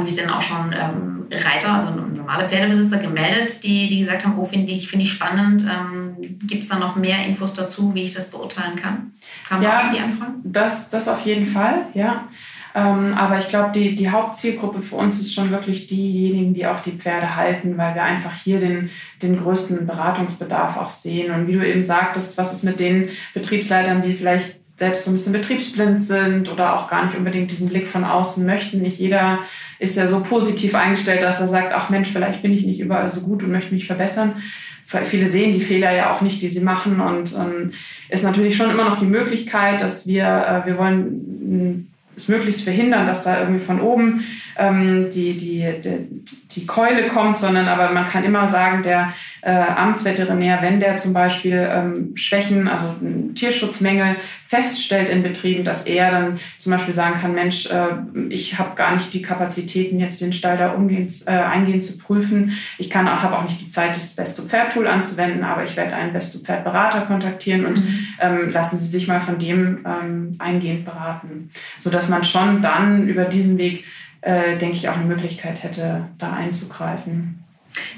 haben 0.00 0.06
sich 0.06 0.16
dann 0.16 0.30
auch 0.30 0.42
schon 0.42 0.72
ähm, 0.72 1.26
Reiter, 1.30 1.74
also 1.74 1.90
normale 1.90 2.48
Pferdebesitzer 2.48 2.98
gemeldet, 2.98 3.62
die, 3.62 3.86
die 3.86 4.00
gesagt 4.00 4.24
haben, 4.24 4.38
oh, 4.38 4.44
finde 4.44 4.72
ich, 4.72 4.88
find 4.88 5.02
ich 5.02 5.12
spannend. 5.12 5.62
Ähm, 5.62 6.16
Gibt 6.46 6.62
es 6.62 6.68
da 6.68 6.78
noch 6.78 6.96
mehr 6.96 7.26
Infos 7.26 7.52
dazu, 7.52 7.94
wie 7.94 8.04
ich 8.04 8.14
das 8.14 8.30
beurteilen 8.30 8.76
kann? 8.76 9.12
Kamen 9.48 9.62
ja, 9.62 9.76
auch 9.76 9.80
schon 9.82 9.90
die 9.90 9.98
Anfragen? 9.98 10.34
Das, 10.42 10.88
das 10.88 11.06
auf 11.06 11.20
jeden 11.26 11.46
Fall, 11.46 11.86
ja. 11.94 12.28
Ähm, 12.74 13.14
aber 13.14 13.38
ich 13.38 13.48
glaube, 13.48 13.72
die, 13.74 13.94
die 13.94 14.10
Hauptzielgruppe 14.10 14.80
für 14.80 14.96
uns 14.96 15.20
ist 15.20 15.34
schon 15.34 15.50
wirklich 15.50 15.86
diejenigen, 15.88 16.54
die 16.54 16.66
auch 16.66 16.80
die 16.80 16.92
Pferde 16.92 17.36
halten, 17.36 17.76
weil 17.76 17.94
wir 17.94 18.04
einfach 18.04 18.34
hier 18.34 18.60
den, 18.60 18.90
den 19.20 19.36
größten 19.36 19.86
Beratungsbedarf 19.86 20.76
auch 20.76 20.90
sehen. 20.90 21.34
Und 21.34 21.46
wie 21.46 21.54
du 21.54 21.66
eben 21.66 21.84
sagtest, 21.84 22.38
was 22.38 22.52
ist 22.52 22.62
mit 22.62 22.80
den 22.80 23.08
Betriebsleitern, 23.34 24.02
die 24.02 24.12
vielleicht 24.12 24.60
selbst 24.80 25.04
so 25.04 25.10
ein 25.10 25.14
bisschen 25.14 25.34
betriebsblind 25.34 26.02
sind 26.02 26.50
oder 26.50 26.74
auch 26.74 26.88
gar 26.88 27.04
nicht 27.04 27.16
unbedingt 27.16 27.50
diesen 27.50 27.68
Blick 27.68 27.86
von 27.86 28.02
außen 28.02 28.46
möchten. 28.46 28.80
Nicht 28.80 28.98
jeder 28.98 29.40
ist 29.80 29.96
ja 29.96 30.06
so 30.06 30.20
positiv 30.20 30.74
eingestellt, 30.74 31.22
dass 31.22 31.40
er 31.40 31.48
sagt, 31.48 31.72
ach 31.74 31.88
Mensch, 31.88 32.10
vielleicht 32.10 32.42
bin 32.42 32.52
ich 32.52 32.66
nicht 32.66 32.80
überall 32.80 33.08
so 33.08 33.22
gut 33.22 33.42
und 33.42 33.50
möchte 33.50 33.74
mich 33.74 33.86
verbessern. 33.86 34.42
Viele 34.86 35.26
sehen 35.26 35.52
die 35.52 35.60
Fehler 35.60 35.92
ja 35.92 36.14
auch 36.14 36.20
nicht, 36.20 36.42
die 36.42 36.48
sie 36.48 36.60
machen 36.60 37.00
und 37.00 37.34
ähm, 37.34 37.72
ist 38.08 38.24
natürlich 38.24 38.56
schon 38.56 38.70
immer 38.70 38.84
noch 38.84 38.98
die 38.98 39.06
Möglichkeit, 39.06 39.80
dass 39.80 40.06
wir, 40.06 40.24
äh, 40.24 40.66
wir 40.66 40.76
wollen 40.78 41.89
es 42.20 42.28
möglichst 42.28 42.62
verhindern, 42.62 43.06
dass 43.06 43.22
da 43.22 43.40
irgendwie 43.40 43.64
von 43.64 43.80
oben 43.80 44.24
ähm, 44.56 45.10
die, 45.10 45.36
die, 45.36 45.80
die, 45.82 46.24
die, 46.50 46.66
Keule 46.66 47.08
kommt, 47.08 47.38
sondern 47.38 47.66
aber 47.66 47.90
man 47.92 48.08
kann 48.08 48.24
immer 48.24 48.46
sagen, 48.46 48.82
der 48.82 49.12
äh, 49.42 49.50
Amtsveterinär, 49.50 50.58
wenn 50.60 50.80
der 50.80 50.96
zum 50.96 51.12
Beispiel 51.12 51.68
ähm, 51.70 52.12
Schwächen, 52.14 52.68
also 52.68 52.94
Tierschutzmängel 53.34 54.16
feststellt 54.46 55.08
in 55.08 55.22
Betrieben, 55.22 55.62
dass 55.62 55.86
er 55.86 56.10
dann 56.10 56.40
zum 56.58 56.72
Beispiel 56.72 56.92
sagen 56.92 57.20
kann, 57.20 57.34
Mensch, 57.34 57.66
äh, 57.66 57.86
ich 58.28 58.58
habe 58.58 58.74
gar 58.74 58.94
nicht 58.94 59.14
die 59.14 59.22
Kapazitäten, 59.22 60.00
jetzt 60.00 60.20
den 60.20 60.32
Stall 60.32 60.58
da 60.58 60.72
umgehend, 60.72 61.22
äh, 61.26 61.30
eingehend 61.30 61.84
zu 61.84 61.96
prüfen. 61.96 62.58
Ich 62.76 62.90
kann 62.90 63.08
auch, 63.08 63.22
habe 63.22 63.38
auch 63.38 63.44
nicht 63.44 63.60
die 63.60 63.68
Zeit, 63.68 63.94
das 63.94 64.16
Best-to-Pferd-Tool 64.16 64.88
anzuwenden, 64.88 65.44
aber 65.44 65.62
ich 65.62 65.76
werde 65.76 65.94
einen 65.94 66.12
Best-to-Pferd-Berater 66.12 67.02
kontaktieren 67.02 67.64
und 67.64 67.76
mhm. 67.78 68.06
ähm, 68.20 68.50
lassen 68.50 68.78
Sie 68.78 68.88
sich 68.88 69.06
mal 69.06 69.20
von 69.20 69.38
dem 69.38 69.86
ähm, 69.86 70.34
eingehend 70.38 70.84
beraten, 70.84 71.50
sodass 71.78 72.08
man 72.10 72.24
schon 72.24 72.60
dann 72.60 73.08
über 73.08 73.24
diesen 73.24 73.56
Weg 73.56 73.84
äh, 74.22 74.58
denke 74.58 74.76
ich, 74.76 74.88
auch 74.88 74.96
eine 74.96 75.06
Möglichkeit 75.06 75.62
hätte, 75.62 76.08
da 76.18 76.32
einzugreifen. 76.32 77.42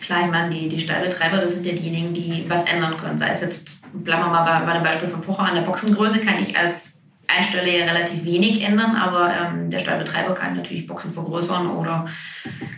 Klar, 0.04 0.20
ich 0.24 0.30
meine, 0.30 0.50
die, 0.50 0.68
die 0.68 0.80
Stallbetreiber, 0.80 1.38
das 1.38 1.54
sind 1.54 1.66
ja 1.66 1.72
diejenigen, 1.72 2.14
die 2.14 2.44
was 2.48 2.64
ändern 2.64 2.96
können. 2.96 3.18
Sei 3.18 3.28
es 3.28 3.40
jetzt, 3.40 3.80
bleiben 3.92 4.24
wir 4.24 4.30
mal 4.30 4.44
bei, 4.44 4.66
bei 4.66 4.74
dem 4.74 4.84
Beispiel 4.84 5.08
von 5.08 5.22
vorher 5.22 5.46
an 5.46 5.54
der 5.54 5.62
Boxengröße, 5.62 6.20
kann 6.20 6.38
ich 6.40 6.56
als 6.56 6.91
Einsteller 7.36 7.66
ja 7.66 7.84
relativ 7.84 8.24
wenig 8.24 8.62
ändern, 8.62 8.96
aber 8.96 9.32
ähm, 9.32 9.70
der 9.70 9.78
Stallbetreiber 9.78 10.34
kann 10.34 10.56
natürlich 10.56 10.86
Boxen 10.86 11.12
vergrößern 11.12 11.68
oder 11.68 12.06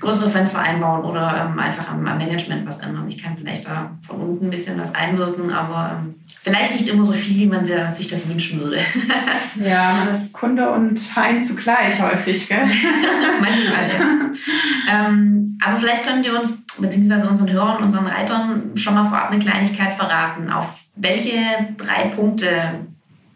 größere 0.01 0.31
Fenster 0.31 0.61
einbauen 0.61 1.05
oder 1.05 1.49
ähm, 1.51 1.59
einfach 1.59 1.90
am, 1.90 2.07
am, 2.07 2.19
Management 2.19 2.67
was 2.67 2.81
ändern. 2.81 3.09
Ich 3.09 3.23
kann 3.23 3.37
vielleicht 3.37 3.67
da 3.67 3.90
von 4.07 4.21
unten 4.21 4.47
ein 4.47 4.51
bisschen 4.51 4.79
was 4.81 4.95
einwirken, 4.95 5.51
aber 5.51 5.99
ähm, 5.99 6.14
vielleicht 6.43 6.73
nicht 6.73 6.88
immer 6.88 7.05
so 7.05 7.12
viel, 7.12 7.37
wie 7.37 7.47
man 7.47 7.64
sich 7.64 8.09
das 8.09 8.29
wünschen 8.29 8.61
würde. 8.61 8.79
ja, 9.57 9.95
man 9.99 10.12
ist 10.12 10.33
Kunde 10.33 10.71
und 10.71 10.99
Feind 10.99 11.45
zugleich 11.45 12.01
häufig, 12.01 12.49
gell? 12.49 12.64
Manchmal, 13.40 13.88
ja. 13.88 15.07
Ähm, 15.07 15.59
aber 15.64 15.77
vielleicht 15.77 16.07
können 16.07 16.25
wir 16.25 16.38
uns, 16.38 16.64
beziehungsweise 16.79 17.29
unseren 17.29 17.51
Hörern, 17.51 17.83
unseren 17.83 18.07
Reitern 18.07 18.73
schon 18.77 18.95
mal 18.95 19.09
vorab 19.09 19.31
eine 19.31 19.43
Kleinigkeit 19.43 19.95
verraten. 19.95 20.51
Auf 20.51 20.85
welche 20.97 21.35
drei 21.77 22.09
Punkte 22.09 22.87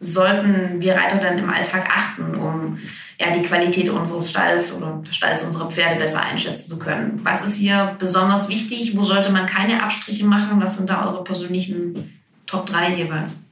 sollten 0.00 0.80
wir 0.80 0.94
Reiter 0.94 1.18
denn 1.18 1.38
im 1.38 1.50
Alltag 1.50 1.88
achten, 1.94 2.34
um 2.34 2.78
ja, 3.18 3.32
die 3.32 3.42
Qualität 3.42 3.88
unseres 3.88 4.30
Stalls 4.30 4.74
oder 4.74 5.02
des 5.06 5.16
Stalls 5.16 5.42
unserer 5.42 5.70
Pferde 5.70 5.98
besser 5.98 6.22
einschätzen 6.22 6.68
zu 6.68 6.78
können? 6.78 7.20
Was 7.24 7.44
ist 7.44 7.56
hier 7.56 7.96
besonders 7.98 8.48
wichtig? 8.48 8.96
Wo 8.96 9.04
sollte 9.04 9.30
man 9.30 9.46
keine 9.46 9.82
Abstriche 9.82 10.24
machen? 10.24 10.61
Was 10.61 10.76
sind 10.76 10.88
da 10.88 11.06
eure 11.06 11.24
persönlichen 11.24 12.20
Top 12.46 12.66
3 12.66 12.94
jeweils? 12.94 13.44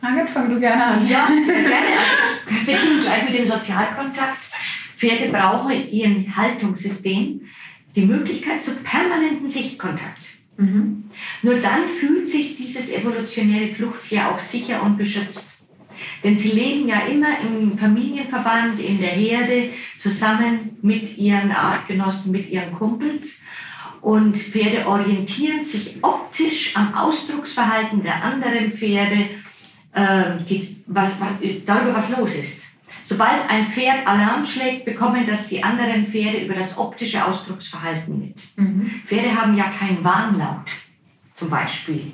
Margit, 0.00 0.30
fang 0.30 0.48
du 0.48 0.60
gerne 0.60 0.84
an. 0.84 1.08
Ja, 1.08 1.26
gerne. 1.26 1.86
Also 2.48 2.66
wir 2.66 2.74
beginnen 2.74 3.00
gleich 3.00 3.24
mit 3.24 3.38
dem 3.38 3.46
Sozialkontakt. 3.46 4.44
Pferde 4.96 5.30
brauchen 5.30 5.70
in 5.70 5.90
ihrem 5.90 6.36
Haltungssystem 6.36 7.42
die 7.94 8.06
Möglichkeit 8.06 8.62
zu 8.62 8.76
permanenten 8.76 9.50
Sichtkontakt. 9.50 10.35
Mhm. 10.56 11.04
Nur 11.42 11.56
dann 11.56 11.88
fühlt 12.00 12.28
sich 12.28 12.56
dieses 12.56 12.90
evolutionäre 12.90 13.74
Fluchttier 13.74 14.30
auch 14.30 14.38
sicher 14.38 14.82
und 14.82 14.96
beschützt. 14.96 15.58
Denn 16.22 16.36
sie 16.36 16.50
leben 16.50 16.88
ja 16.88 17.00
immer 17.06 17.40
im 17.40 17.78
Familienverband, 17.78 18.80
in 18.80 19.00
der 19.00 19.10
Herde, 19.10 19.70
zusammen 19.98 20.76
mit 20.82 21.16
ihren 21.16 21.50
Artgenossen, 21.52 22.32
mit 22.32 22.50
ihren 22.50 22.72
Kumpels. 22.72 23.40
Und 24.00 24.36
Pferde 24.36 24.86
orientieren 24.86 25.64
sich 25.64 25.96
optisch 26.02 26.76
am 26.76 26.94
Ausdrucksverhalten 26.94 28.02
der 28.02 28.22
anderen 28.22 28.72
Pferde, 28.72 29.30
äh, 29.92 30.60
was, 30.86 31.20
was, 31.20 31.30
darüber, 31.64 31.94
was 31.94 32.16
los 32.16 32.36
ist. 32.36 32.65
Sobald 33.08 33.48
ein 33.48 33.68
Pferd 33.68 34.04
Alarm 34.04 34.44
schlägt, 34.44 34.84
bekommen 34.84 35.24
das 35.26 35.46
die 35.46 35.62
anderen 35.62 36.08
Pferde 36.08 36.38
über 36.38 36.54
das 36.54 36.76
optische 36.76 37.24
Ausdrucksverhalten 37.24 38.18
mit. 38.18 38.36
Mhm. 38.56 38.90
Pferde 39.06 39.32
haben 39.40 39.56
ja 39.56 39.70
keinen 39.78 40.02
Warnlaut, 40.02 40.72
zum 41.36 41.48
Beispiel. 41.48 42.10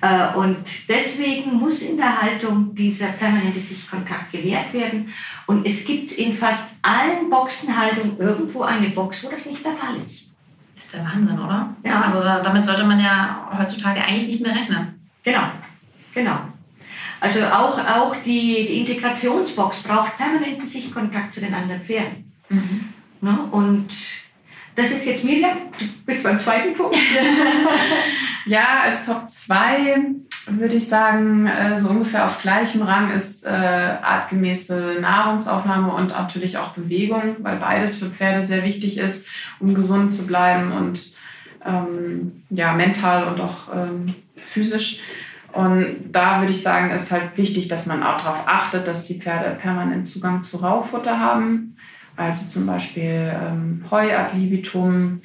Äh, 0.00 0.34
und 0.34 0.88
deswegen 0.88 1.52
muss 1.52 1.82
in 1.82 1.98
der 1.98 2.22
Haltung 2.22 2.74
dieser 2.74 3.08
permanente 3.08 3.60
Sichtkontakt 3.60 4.32
gewährt 4.32 4.72
werden. 4.72 5.10
Und 5.46 5.66
es 5.66 5.84
gibt 5.84 6.12
in 6.12 6.34
fast 6.34 6.70
allen 6.80 7.28
Boxenhaltungen 7.28 8.18
irgendwo 8.18 8.62
eine 8.62 8.88
Box, 8.88 9.22
wo 9.24 9.28
das 9.28 9.44
nicht 9.44 9.62
der 9.62 9.72
Fall 9.72 9.96
ist. 10.02 10.30
Das 10.74 10.86
ist 10.86 10.94
der 10.94 11.04
Wahnsinn, 11.04 11.38
oder? 11.38 11.76
Ja. 11.84 12.00
Also 12.00 12.20
damit 12.22 12.64
sollte 12.64 12.84
man 12.84 12.98
ja 12.98 13.50
heutzutage 13.58 14.02
eigentlich 14.02 14.28
nicht 14.28 14.42
mehr 14.42 14.56
rechnen. 14.56 15.06
Genau, 15.22 15.42
genau. 16.14 16.38
Also 17.24 17.42
auch, 17.42 17.78
auch 17.78 18.16
die, 18.16 18.66
die 18.68 18.80
Integrationsbox 18.80 19.84
braucht 19.84 20.18
permanenten 20.18 20.68
Sichtkontakt 20.68 21.32
zu 21.32 21.40
den 21.40 21.54
anderen 21.54 21.80
Pferden. 21.80 22.30
Mhm. 22.50 22.92
Ne? 23.22 23.38
Und 23.50 23.88
das 24.76 24.90
ist 24.90 25.06
jetzt 25.06 25.24
Miriam, 25.24 25.56
du 25.78 25.86
bist 26.04 26.22
beim 26.22 26.38
zweiten 26.38 26.74
Punkt. 26.74 26.98
ja, 28.44 28.82
als 28.82 29.06
Top 29.06 29.30
2 29.30 30.04
würde 30.48 30.74
ich 30.74 30.86
sagen, 30.86 31.46
äh, 31.46 31.78
so 31.78 31.88
ungefähr 31.88 32.26
auf 32.26 32.42
gleichem 32.42 32.82
Rang 32.82 33.10
ist 33.10 33.46
äh, 33.46 33.48
artgemäße 33.48 34.98
Nahrungsaufnahme 35.00 35.94
und 35.94 36.08
natürlich 36.08 36.58
auch 36.58 36.72
Bewegung, 36.72 37.36
weil 37.38 37.56
beides 37.56 37.96
für 37.96 38.10
Pferde 38.10 38.44
sehr 38.44 38.64
wichtig 38.64 38.98
ist, 38.98 39.26
um 39.60 39.72
gesund 39.72 40.12
zu 40.12 40.26
bleiben 40.26 40.72
und 40.72 41.14
ähm, 41.64 42.42
ja, 42.50 42.74
mental 42.74 43.28
und 43.28 43.40
auch 43.40 43.74
ähm, 43.74 44.14
physisch. 44.36 45.00
Und 45.54 46.10
da 46.10 46.40
würde 46.40 46.50
ich 46.50 46.62
sagen, 46.62 46.90
ist 46.90 47.12
halt 47.12 47.36
wichtig, 47.36 47.68
dass 47.68 47.86
man 47.86 48.02
auch 48.02 48.18
darauf 48.18 48.42
achtet, 48.46 48.88
dass 48.88 49.06
die 49.06 49.20
Pferde 49.20 49.54
permanent 49.54 50.06
Zugang 50.06 50.42
zu 50.42 50.56
Raufutter 50.56 51.20
haben. 51.20 51.76
Also 52.16 52.48
zum 52.48 52.66
Beispiel 52.66 53.32
ähm, 53.32 53.84
Heu 53.88 54.16
ad 54.16 54.36
libitum, 54.36 55.20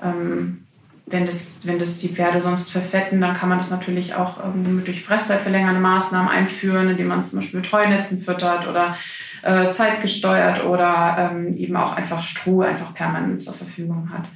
ähm, 0.00 0.64
wenn 1.06 1.26
das, 1.26 1.66
wenn 1.66 1.80
das 1.80 1.98
die 1.98 2.08
Pferde 2.08 2.40
sonst 2.40 2.70
verfetten, 2.70 3.20
dann 3.20 3.34
kann 3.34 3.48
man 3.48 3.58
das 3.58 3.70
natürlich 3.70 4.14
auch 4.14 4.38
irgendwie 4.38 4.84
durch 4.84 5.02
fresszeitverlängernde 5.02 5.80
Maßnahmen 5.80 6.30
einführen, 6.30 6.88
indem 6.88 7.08
man 7.08 7.24
zum 7.24 7.40
Beispiel 7.40 7.60
mit 7.60 7.72
Heunetzen 7.72 8.22
füttert 8.22 8.68
oder 8.68 8.96
äh, 9.42 9.70
zeitgesteuert 9.70 10.64
oder 10.64 11.32
ähm, 11.32 11.48
eben 11.56 11.76
auch 11.76 11.96
einfach 11.96 12.22
Stroh 12.22 12.62
einfach 12.62 12.94
permanent 12.94 13.42
zur 13.42 13.54
Verfügung 13.54 14.10
hat. 14.12 14.28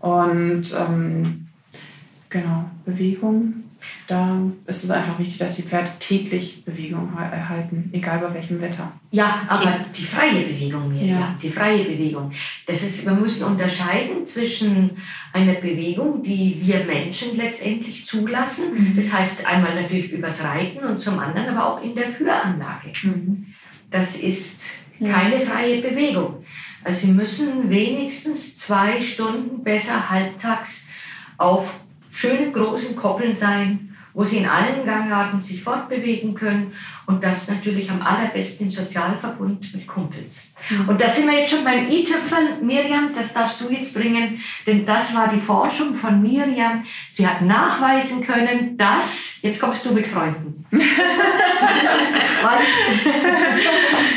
Und 0.00 0.74
ähm, 0.78 1.48
genau, 2.28 2.66
Bewegung 2.84 3.61
da 4.06 4.40
ist 4.66 4.84
es 4.84 4.90
einfach 4.90 5.18
wichtig, 5.18 5.38
dass 5.38 5.56
die 5.56 5.62
Pferde 5.62 5.90
täglich 5.98 6.64
Bewegung 6.64 7.16
erhalten, 7.16 7.90
egal 7.92 8.18
bei 8.18 8.34
welchem 8.34 8.60
Wetter. 8.60 8.92
Ja, 9.10 9.42
aber 9.48 9.86
die 9.96 10.04
freie 10.04 10.42
Bewegung, 10.42 10.92
Mirjam, 10.92 11.20
ja. 11.20 11.34
die 11.42 11.50
freie 11.50 11.84
Bewegung. 11.84 12.32
Das 12.66 12.82
ist, 12.82 13.04
wir 13.04 13.12
müssen 13.12 13.44
unterscheiden 13.44 14.26
zwischen 14.26 14.90
einer 15.32 15.54
Bewegung, 15.54 16.22
die 16.22 16.60
wir 16.62 16.84
Menschen 16.84 17.36
letztendlich 17.36 18.06
zulassen. 18.06 18.74
Mhm. 18.74 18.96
Das 18.96 19.12
heißt 19.12 19.46
einmal 19.46 19.80
natürlich 19.80 20.12
übers 20.12 20.42
Reiten 20.42 20.84
und 20.84 21.00
zum 21.00 21.18
anderen 21.18 21.56
aber 21.56 21.74
auch 21.74 21.82
in 21.82 21.94
der 21.94 22.08
Führanlage. 22.08 22.92
Mhm. 23.02 23.46
Das 23.90 24.16
ist 24.16 24.62
keine 24.98 25.40
freie 25.40 25.82
Bewegung. 25.82 26.44
Also 26.84 27.06
Sie 27.06 27.12
müssen 27.12 27.70
wenigstens 27.70 28.56
zwei 28.56 29.00
Stunden 29.00 29.62
besser 29.62 30.10
halbtags 30.10 30.86
auf 31.38 31.81
schönen 32.12 32.52
großen 32.52 32.94
Koppeln 32.94 33.36
sein, 33.36 33.96
wo 34.14 34.24
sie 34.24 34.38
in 34.38 34.46
allen 34.46 34.84
Gangarten 34.84 35.40
sich 35.40 35.62
fortbewegen 35.62 36.34
können 36.34 36.72
und 37.12 37.22
das 37.22 37.48
natürlich 37.48 37.90
am 37.90 38.00
allerbesten 38.00 38.66
im 38.66 38.72
Sozialverbund 38.72 39.74
mit 39.74 39.86
Kumpels. 39.86 40.40
Und 40.86 41.00
da 41.00 41.08
sind 41.08 41.26
wir 41.28 41.40
jetzt 41.40 41.50
schon 41.50 41.64
beim 41.64 41.88
i-Tüpfel. 41.88 42.62
Miriam, 42.62 43.10
das 43.14 43.34
darfst 43.34 43.60
du 43.60 43.68
jetzt 43.68 43.92
bringen, 43.94 44.40
denn 44.66 44.86
das 44.86 45.14
war 45.14 45.28
die 45.28 45.40
Forschung 45.40 45.94
von 45.94 46.22
Miriam. 46.22 46.84
Sie 47.10 47.26
hat 47.26 47.42
nachweisen 47.42 48.24
können, 48.24 48.78
dass, 48.78 49.38
jetzt 49.42 49.60
kommst 49.60 49.84
du 49.84 49.92
mit 49.92 50.06
Freunden. 50.06 50.64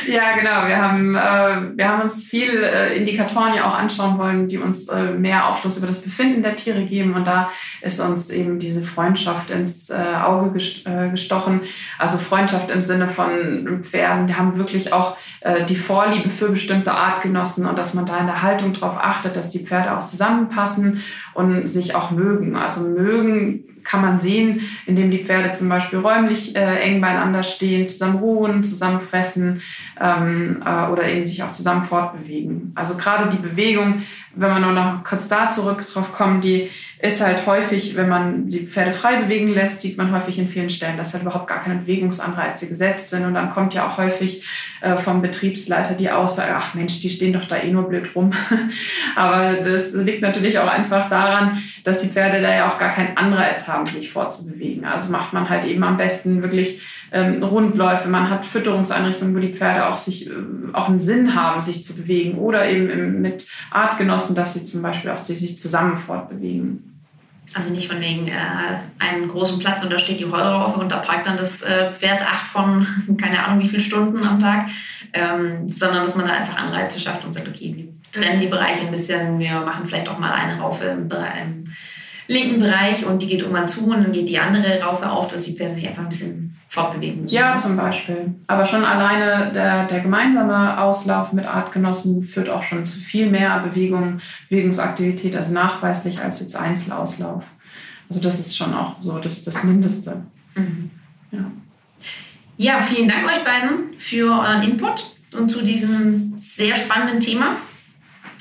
ja, 0.08 0.36
genau. 0.38 0.68
Wir 0.68 0.78
haben, 0.78 1.16
äh, 1.16 1.78
wir 1.78 1.90
haben 1.90 2.04
uns 2.04 2.24
viele 2.24 2.70
äh, 2.70 2.98
Indikatoren 2.98 3.56
ja 3.56 3.68
auch 3.68 3.76
anschauen 3.76 4.18
wollen, 4.18 4.48
die 4.48 4.58
uns 4.58 4.88
äh, 4.88 5.12
mehr 5.12 5.50
Aufschluss 5.50 5.78
über 5.78 5.88
das 5.88 6.02
Befinden 6.02 6.44
der 6.44 6.56
Tiere 6.56 6.86
geben. 6.86 7.16
Und 7.16 7.28
da 7.28 7.50
ist 7.82 8.00
uns 8.00 8.30
eben 8.30 8.60
diese 8.60 8.84
Freundschaft 8.84 9.52
ins 9.52 9.90
äh, 9.90 9.96
Auge 9.96 10.58
äh, 10.86 11.10
gestochen. 11.10 11.62
Also 11.98 12.18
Freundschaft 12.18 12.72
im 12.72 12.82
Sinne 12.86 13.10
von 13.10 13.84
Pferden, 13.84 14.28
die 14.28 14.36
haben 14.36 14.58
wirklich 14.58 14.94
auch 14.94 15.18
äh, 15.42 15.66
die 15.66 15.76
Vorliebe 15.76 16.30
für 16.30 16.50
bestimmte 16.50 16.94
Artgenossen 16.94 17.66
und 17.66 17.78
dass 17.78 17.94
man 17.94 18.06
da 18.06 18.18
in 18.18 18.28
der 18.28 18.42
Haltung 18.42 18.74
darauf 18.74 18.98
achtet, 18.98 19.36
dass 19.36 19.50
die 19.50 19.66
Pferde 19.66 19.96
auch 19.96 20.04
zusammenpassen 20.04 21.02
und 21.34 21.68
sich 21.68 21.96
auch 21.96 22.12
mögen. 22.12 22.56
Also 22.56 22.82
mögen 22.88 23.64
kann 23.86 24.02
man 24.02 24.20
sehen, 24.20 24.62
indem 24.86 25.12
die 25.12 25.24
Pferde 25.24 25.54
zum 25.54 25.70
Beispiel 25.70 26.00
räumlich 26.00 26.56
äh, 26.56 26.80
eng 26.80 27.00
beieinander 27.00 27.44
stehen, 27.44 27.88
zusammen 27.88 28.18
ruhen, 28.18 28.64
zusammen 28.64 29.00
fressen 29.00 29.62
ähm, 30.02 30.62
äh, 30.66 30.88
oder 30.88 31.08
eben 31.08 31.26
sich 31.26 31.44
auch 31.44 31.52
zusammen 31.52 31.84
fortbewegen. 31.84 32.74
Also 32.76 32.98
gerade 32.98 33.30
die 33.30 33.42
Bewegung, 33.42 34.02
wenn 34.36 34.50
wir 34.50 34.60
nur 34.60 34.74
noch 34.74 35.04
kurz 35.04 35.28
da 35.28 35.50
zurück 35.50 35.86
drauf 35.88 36.12
kommen, 36.14 36.42
die 36.42 36.70
ist 37.00 37.22
halt 37.22 37.46
häufig, 37.46 37.96
wenn 37.96 38.08
man 38.08 38.48
die 38.48 38.68
Pferde 38.68 38.94
frei 38.94 39.18
bewegen 39.18 39.54
lässt, 39.54 39.82
sieht 39.82 39.98
man 39.98 40.12
häufig 40.12 40.40
in 40.40 40.48
vielen 40.48 40.70
Stellen, 40.70 40.98
dass 40.98 41.14
halt 41.14 41.24
überhaupt 41.24 41.48
gar 41.48 41.62
keine 41.62 41.80
Bewegungsanreize 41.82 42.68
gesetzt 42.68 43.10
sind. 43.10 43.26
Und 43.26 43.34
dann 43.34 43.50
kommt 43.50 43.74
ja 43.74 43.86
auch 43.88 43.98
häufig 43.98 44.46
äh, 44.82 44.96
vom 44.96 45.22
Betriebsleiter 45.22 45.94
die 45.96 46.10
Aussage, 46.10 46.54
ach 46.56 46.74
Mensch, 46.74 47.02
die 47.02 47.10
stehen 47.10 47.34
doch 47.34 47.46
da 47.46 47.58
eh 47.58 47.72
nur 47.72 47.90
blöd 47.90 48.16
rum. 48.16 48.32
Aber 49.16 49.56
das 49.56 49.94
liegt 49.94 50.22
natürlich 50.22 50.58
auch 50.58 50.68
einfach 50.68 51.10
daran, 51.10 51.62
dass 51.84 52.02
die 52.02 52.08
Pferde 52.08 52.42
da 52.42 52.54
ja 52.54 52.70
auch 52.70 52.78
gar 52.78 52.92
keinen 52.92 53.18
Anreiz 53.18 53.68
haben, 53.68 53.86
sich 53.86 54.12
fortzubewegen. 54.12 54.86
Also 54.86 55.12
macht 55.12 55.34
man 55.34 55.50
halt 55.50 55.66
eben 55.66 55.84
am 55.84 55.98
besten 55.98 56.42
wirklich 56.42 56.82
ähm, 57.12 57.44
Rundläufe, 57.44 58.10
man 58.10 58.30
hat 58.30 58.46
Fütterungseinrichtungen, 58.46 59.36
wo 59.36 59.40
die 59.40 59.54
Pferde 59.54 59.88
auch 59.88 59.98
sich 59.98 60.30
äh, 60.30 60.34
auch 60.74 60.90
einen 60.90 61.00
Sinn 61.00 61.36
haben, 61.36 61.62
sich 61.62 61.84
zu 61.84 61.96
bewegen 61.96 62.38
oder 62.38 62.68
eben 62.68 63.22
mit 63.22 63.48
Artgenossen, 63.72 64.36
dass 64.36 64.54
sie 64.54 64.64
zum 64.64 64.82
Beispiel 64.82 65.12
auch 65.12 65.24
sich 65.24 65.58
zusammen 65.58 65.98
fortbewegen. 65.98 66.95
Also 67.54 67.70
nicht 67.70 67.88
von 67.88 68.02
wegen 68.02 68.28
äh, 68.28 68.34
einen 69.00 69.28
großen 69.28 69.60
Platz 69.60 69.84
und 69.84 69.92
da 69.92 70.00
steht 70.00 70.20
die 70.20 70.26
Heuraufe 70.26 70.80
und 70.80 70.92
da 70.92 70.98
parkt 70.98 71.28
dann 71.28 71.38
das 71.38 71.62
äh, 71.62 71.90
Pferd 71.90 72.22
acht 72.22 72.48
von 72.48 72.88
keine 73.22 73.44
Ahnung 73.44 73.64
wie 73.64 73.68
viele 73.68 73.82
Stunden 73.82 74.26
am 74.26 74.40
Tag, 74.40 74.70
ähm, 75.14 75.70
sondern 75.70 76.04
dass 76.04 76.16
man 76.16 76.28
da 76.28 76.34
einfach 76.34 76.58
Anreize 76.58 77.00
schafft 77.00 77.24
und 77.24 77.34
sagt, 77.34 77.48
okay, 77.48 77.74
wir 77.76 77.88
trennen 78.12 78.42
die 78.42 78.48
Bereiche 78.48 78.82
ein 78.82 78.92
bisschen, 78.92 79.40
wir 79.40 79.62
machen 79.62 79.88
vielleicht 79.88 80.10
auch 80.10 80.18
mal 80.18 80.32
eine 80.32 80.60
Raufe 80.60 80.86
im, 80.86 81.10
im 81.10 81.74
linken 82.28 82.60
Bereich 82.60 83.06
und 83.06 83.22
die 83.22 83.28
geht 83.28 83.42
irgendwann 83.42 83.68
zu 83.68 83.86
und 83.86 84.04
dann 84.04 84.12
geht 84.12 84.28
die 84.28 84.40
andere 84.40 84.82
Raufe 84.82 85.10
auf, 85.10 85.28
dass 85.28 85.44
die 85.44 85.54
Pferde 85.54 85.76
sich 85.76 85.88
einfach 85.88 86.04
ein 86.04 86.10
bisschen 86.10 86.58
fortbewegen 86.68 87.22
müssen. 87.22 87.34
Ja, 87.34 87.56
zum 87.56 87.78
Beispiel. 87.78 88.34
Aber 88.48 88.66
schon 88.66 88.84
alleine 88.84 89.52
der, 89.54 89.86
der 89.86 90.00
gemeinsame 90.02 90.80
Auslauf 90.82 91.32
mit 91.34 91.46
Artgenossen 91.46 92.24
führt 92.24 92.50
auch 92.50 92.64
schon 92.64 92.86
zu 92.86 93.00
viel 93.00 93.30
mehr 93.30 93.60
Bewegung, 93.60 94.18
Bewegungsaktivität, 94.50 95.36
also 95.36 95.54
nachweislich 95.54 96.20
als 96.20 96.40
jetzt 96.40 96.56
Einzelauslauf. 96.56 97.44
Also 98.10 98.22
das 98.22 98.40
ist 98.40 98.58
schon 98.58 98.74
auch 98.74 98.96
so 99.00 99.20
das, 99.20 99.44
das 99.44 99.64
Mindeste. 99.64 100.24
Mhm. 100.56 100.92
Ja. 101.32 101.52
ja, 102.58 102.80
vielen 102.80 103.08
Dank 103.08 103.26
euch 103.26 103.44
beiden 103.44 103.98
für 103.98 104.32
euren 104.32 104.64
Input 104.64 105.12
und 105.34 105.50
zu 105.50 105.62
diesem 105.62 106.34
sehr 106.36 106.76
spannenden 106.76 107.20
Thema. 107.20 107.58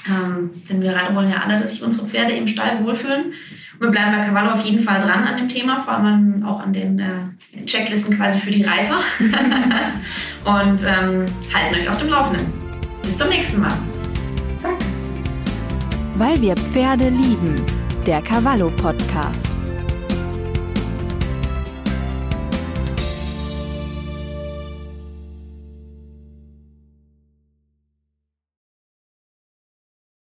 Ähm, 0.09 0.51
denn 0.69 0.83
wir 0.83 0.95
wollen 1.13 1.31
ja 1.31 1.43
alle, 1.45 1.61
dass 1.61 1.71
sich 1.71 1.83
unsere 1.83 2.07
Pferde 2.07 2.33
im 2.33 2.47
Stall 2.47 2.85
wohlfühlen. 2.85 3.33
Und 3.75 3.81
wir 3.81 3.91
bleiben 3.91 4.17
bei 4.17 4.25
Cavallo 4.25 4.53
auf 4.53 4.65
jeden 4.65 4.83
Fall 4.83 5.01
dran 5.01 5.25
an 5.25 5.37
dem 5.37 5.49
Thema, 5.49 5.79
vor 5.79 5.95
allem 5.95 6.45
auch 6.45 6.61
an 6.61 6.73
den 6.73 6.99
äh, 6.99 7.65
Checklisten 7.65 8.17
quasi 8.17 8.39
für 8.39 8.51
die 8.51 8.63
Reiter. 8.63 9.01
und 10.45 10.83
ähm, 10.83 11.25
halten 11.53 11.75
euch 11.75 11.89
auf 11.89 11.99
dem 11.99 12.09
Laufenden. 12.09 12.53
Bis 13.03 13.17
zum 13.17 13.29
nächsten 13.29 13.61
Mal. 13.61 13.73
Weil 16.17 16.41
wir 16.41 16.55
Pferde 16.55 17.09
lieben. 17.09 17.61
Der 18.07 18.21
Cavallo 18.21 18.71
Podcast. 18.77 19.64